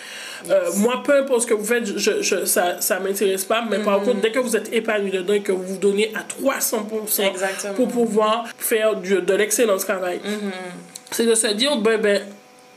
Euh, 0.54 0.70
moi, 0.76 1.02
peu 1.04 1.18
importe 1.18 1.42
ce 1.42 1.46
que 1.48 1.52
vous 1.54 1.64
faites, 1.66 1.98
je, 1.98 2.22
je, 2.22 2.46
ça 2.46 2.80
ça 2.80 2.98
m'intéresse 2.98 3.44
pas. 3.44 3.62
Mais 3.70 3.78
Mm. 3.78 3.84
par 3.84 4.00
contre, 4.02 4.22
dès 4.22 4.30
que 4.32 4.38
vous 4.38 4.56
êtes 4.56 4.72
épanoui 4.72 5.10
dedans 5.10 5.34
et 5.34 5.42
que 5.42 5.52
vous 5.52 5.62
vous 5.62 5.76
donnez 5.76 6.10
à 6.14 6.22
300% 6.22 7.28
Exactement. 7.30 7.74
pour 7.74 7.88
pouvoir 7.88 8.46
faire 8.58 8.96
du, 8.96 9.20
de 9.20 9.34
l'excellent 9.34 9.76
travail, 9.76 10.18
Mm-hmm. 10.24 11.10
c'est 11.10 11.26
de 11.26 11.34
se 11.34 11.46
dire, 11.48 11.76
ben, 11.76 12.00
ben, 12.00 12.22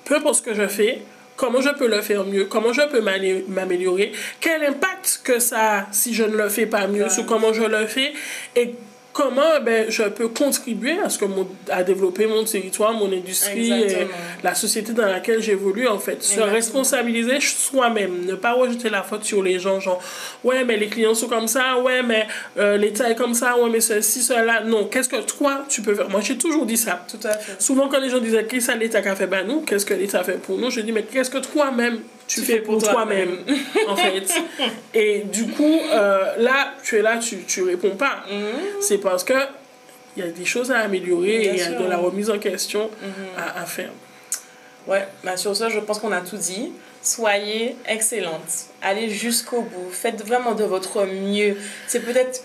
peu 0.04 0.15
importe 0.15 0.36
ce 0.36 0.41
que 0.41 0.54
je 0.54 0.67
fais, 0.67 1.02
comment 1.36 1.62
je 1.62 1.69
peux 1.69 1.88
le 1.88 2.02
faire 2.02 2.24
mieux, 2.26 2.46
comment 2.46 2.74
je 2.74 2.82
peux 2.89 3.02
m'amé- 3.02 3.46
m'améliorer, 3.48 4.12
quel 4.39 4.63
impact 4.63 5.22
que 5.24 5.39
ça 5.39 5.80
a 5.80 5.88
si 5.91 6.13
je 6.13 6.24
ne 6.24 6.36
le 6.38 6.50
fais 6.50 6.65
pas 6.65 6.88
mieux, 6.88 7.10
sur 7.10 7.26
comment 7.26 7.54
je 7.54 7.63
le 7.63 7.86
fais, 7.88 8.13
et 8.56 8.76
comment 9.13 9.62
ben, 9.63 9.86
je 9.89 10.04
peux 10.04 10.28
contribuer 10.28 10.97
à, 10.99 11.10
ce 11.10 11.17
que 11.17 11.26
mon, 11.26 11.47
à 11.69 11.84
développer 11.84 12.26
mon 12.26 12.43
territoire, 12.43 12.93
mon 12.93 13.12
industrie, 13.13 13.71
et 13.71 13.84
Exactement. 13.84 14.10
la 14.43 14.56
société 14.56 14.91
dans 14.91 15.06
laquelle 15.06 15.41
j'évolue, 15.41 15.88
en 15.88 15.99
fait. 15.99 16.21
Se 16.23 16.34
Exactement. 16.34 16.54
responsabiliser 16.54 17.39
soi-même, 17.39 18.26
ne 18.26 18.36
pas 18.36 18.54
rejeter 18.54 18.89
la 18.89 19.04
faute 19.04 19.23
sur 19.23 19.43
les 19.43 19.60
gens, 19.60 19.80
genre, 19.80 20.02
ouais, 20.43 20.63
mais 20.63 20.78
les 20.78 20.88
clients 20.88 21.13
sont 21.13 21.28
comme 21.28 21.47
ça, 21.47 21.78
ouais, 21.80 22.02
mais 22.02 22.28
euh, 22.58 22.76
l'État 22.78 23.10
est 23.10 23.15
comme 23.15 23.36
ça, 23.36 23.58
ouais, 23.58 23.69
mais 23.69 23.82
ceci, 23.82 24.23
cela. 24.23 24.62
Non, 24.62 24.86
qu'est-ce 24.86 25.10
que 25.10 25.21
toi, 25.21 25.63
tu 25.69 25.82
peux 25.82 25.93
faire? 25.93 26.10
Moi, 26.10 26.21
j'ai 26.21 26.38
toujours 26.38 26.65
dit 26.65 26.78
ça. 26.78 27.06
Tout 27.10 27.26
à 27.28 27.34
fait. 27.34 27.62
Souvent, 27.62 27.88
quand 27.88 27.99
les 27.99 28.10
gens 28.10 28.19
disaient 28.19 28.45
qu'est-ce 28.45 28.71
que 28.71 28.78
l'État 28.78 28.99
a 28.99 29.15
fait? 29.15 29.28
Ben 29.28 29.45
nous, 29.47 29.62
qu'est-ce 29.62 29.86
que 29.86 29.93
l'État 29.93 30.23
fait 30.23 30.41
pour 30.41 30.58
nous, 30.58 30.71
je 30.71 30.82
dis 30.82 30.91
mais 30.91 31.04
qu'est-ce 31.04 31.30
que 31.30 31.38
toi-même 31.38 31.99
tu, 32.27 32.41
fais 32.41 32.59
pour 32.59 32.81
toi-même, 32.81 33.39
en 33.88 33.95
fait. 33.95 34.33
Et 34.93 35.19
du 35.21 35.47
coup, 35.47 35.79
euh, 35.91 36.36
là, 36.38 36.73
tu 36.83 36.97
es 36.97 37.01
là, 37.01 37.17
tu, 37.17 37.43
tu 37.43 37.63
réponds 37.63 37.95
pas. 37.95 38.23
C'est 38.81 38.97
parce 38.97 39.23
que 39.23 39.33
il 40.15 40.23
y 40.23 40.27
a 40.27 40.31
des 40.31 40.45
choses 40.45 40.71
à 40.71 40.79
améliorer 40.79 41.39
Bien 41.39 41.51
et 41.51 41.55
il 41.55 41.59
y 41.59 41.63
a 41.63 41.71
de 41.71 41.86
la 41.86 41.97
remise 41.97 42.29
en 42.29 42.38
question 42.38 42.89
à, 43.38 43.62
à 43.62 43.65
faire. 43.65 43.89
Ouais, 44.88 45.07
bah 45.23 45.38
sur 45.38 45.55
ça, 45.55 45.69
je 45.69 45.79
pense 45.79 45.99
qu'on 45.99 46.12
a 46.12 46.21
tout 46.21 46.38
dit. 46.38 46.71
Soyez 47.01 47.75
excellente. 47.86 48.67
Allez 48.81 49.09
jusqu'au 49.09 49.62
bout. 49.62 49.89
Faites 49.91 50.25
vraiment 50.25 50.53
de 50.53 50.63
votre 50.63 51.05
mieux. 51.05 51.57
C'est 51.88 51.99
peut-être 51.99 52.43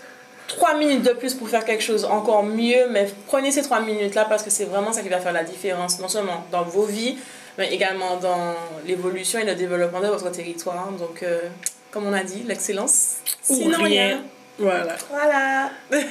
trois 0.49 0.75
minutes 0.77 1.03
de 1.03 1.13
plus 1.13 1.33
pour 1.33 1.47
faire 1.47 1.63
quelque 1.63 1.83
chose 1.83 2.03
encore 2.03 2.43
mieux, 2.43 2.89
mais 2.91 3.07
prenez 3.27 3.51
ces 3.51 3.61
trois 3.61 3.79
minutes-là 3.79 4.25
parce 4.25 4.43
que 4.43 4.49
c'est 4.49 4.65
vraiment 4.65 4.91
ça 4.91 5.01
qui 5.01 5.07
va 5.07 5.19
faire 5.19 5.31
la 5.31 5.45
différence, 5.45 5.99
non 6.01 6.09
seulement 6.09 6.45
dans 6.51 6.63
vos 6.63 6.83
vies, 6.83 7.17
mais 7.57 7.73
également 7.73 8.17
dans 8.17 8.55
l'évolution 8.85 9.39
et 9.39 9.45
le 9.45 9.55
développement 9.55 10.01
de 10.01 10.07
votre 10.07 10.29
territoire. 10.31 10.91
Donc, 10.91 11.23
euh, 11.23 11.39
comme 11.91 12.05
on 12.05 12.13
a 12.13 12.23
dit, 12.23 12.43
l'excellence, 12.45 13.17
Ou 13.49 13.55
sinon 13.55 13.77
rien. 13.77 14.07
rien. 14.07 14.21
Voilà. 14.57 14.95
Voilà. 15.09 15.71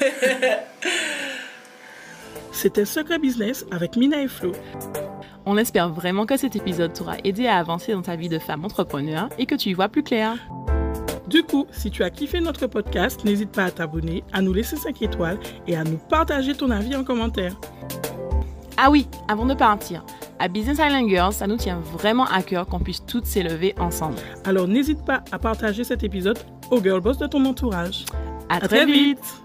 C'était 2.53 2.87
Secret 2.87 3.19
Business 3.19 3.67
avec 3.71 3.97
Mina 3.97 4.23
et 4.23 4.29
Flo. 4.29 4.53
On 5.45 5.57
espère 5.59 5.91
vraiment 5.91 6.27
que 6.27 6.37
cet 6.37 6.57
épisode 6.57 6.93
t'aura 6.93 7.17
aidé 7.25 7.47
à 7.47 7.59
avancer 7.59 7.93
dans 7.93 8.03
ta 8.03 8.17
vie 8.17 8.29
de 8.29 8.39
femme 8.39 8.65
entrepreneur 8.65 9.29
et 9.39 9.47
que 9.47 9.55
tu 9.55 9.69
y 9.71 9.75
vois 9.75 9.89
plus 9.89 10.03
clair. 10.03 10.37
Du 11.29 11.43
coup, 11.43 11.67
si 11.71 11.91
tu 11.91 12.03
as 12.03 12.11
kiffé 12.11 12.41
notre 12.41 12.67
podcast, 12.67 13.23
n'hésite 13.25 13.51
pas 13.51 13.65
à 13.65 13.71
t'abonner, 13.71 14.25
à 14.33 14.41
nous 14.41 14.55
laisser 14.55 14.77
5 14.77 15.03
étoiles 15.03 15.39
et 15.67 15.77
à 15.77 15.85
nous 15.85 15.99
partager 15.99 16.55
ton 16.55 16.71
avis 16.71 16.97
en 16.97 17.05
commentaire. 17.05 17.55
Ah 18.79 18.91
oui, 18.91 19.07
avant 19.29 19.45
de 19.45 19.55
partir, 19.55 20.05
à 20.39 20.49
Business 20.49 20.79
Island 20.79 21.09
Girls, 21.09 21.35
ça 21.35 21.47
nous 21.47 21.57
tient 21.57 21.81
vraiment 21.81 22.25
à 22.27 22.43
cœur 22.43 22.67
qu'on 22.67 22.79
puisse 22.79 23.05
toutes 23.05 23.27
s'élever 23.27 23.75
ensemble. 23.79 24.17
Alors 24.45 24.69
n'hésite 24.69 25.05
pas 25.05 25.23
à 25.31 25.39
partager 25.39 25.85
cet 25.85 26.03
épisode 26.03 26.39
aux 26.71 26.83
girl 26.83 27.01
boss 27.01 27.19
de 27.19 27.27
ton 27.27 27.45
entourage. 27.45 28.07
À, 28.49 28.61
très, 28.61 28.87
vite. 28.87 29.43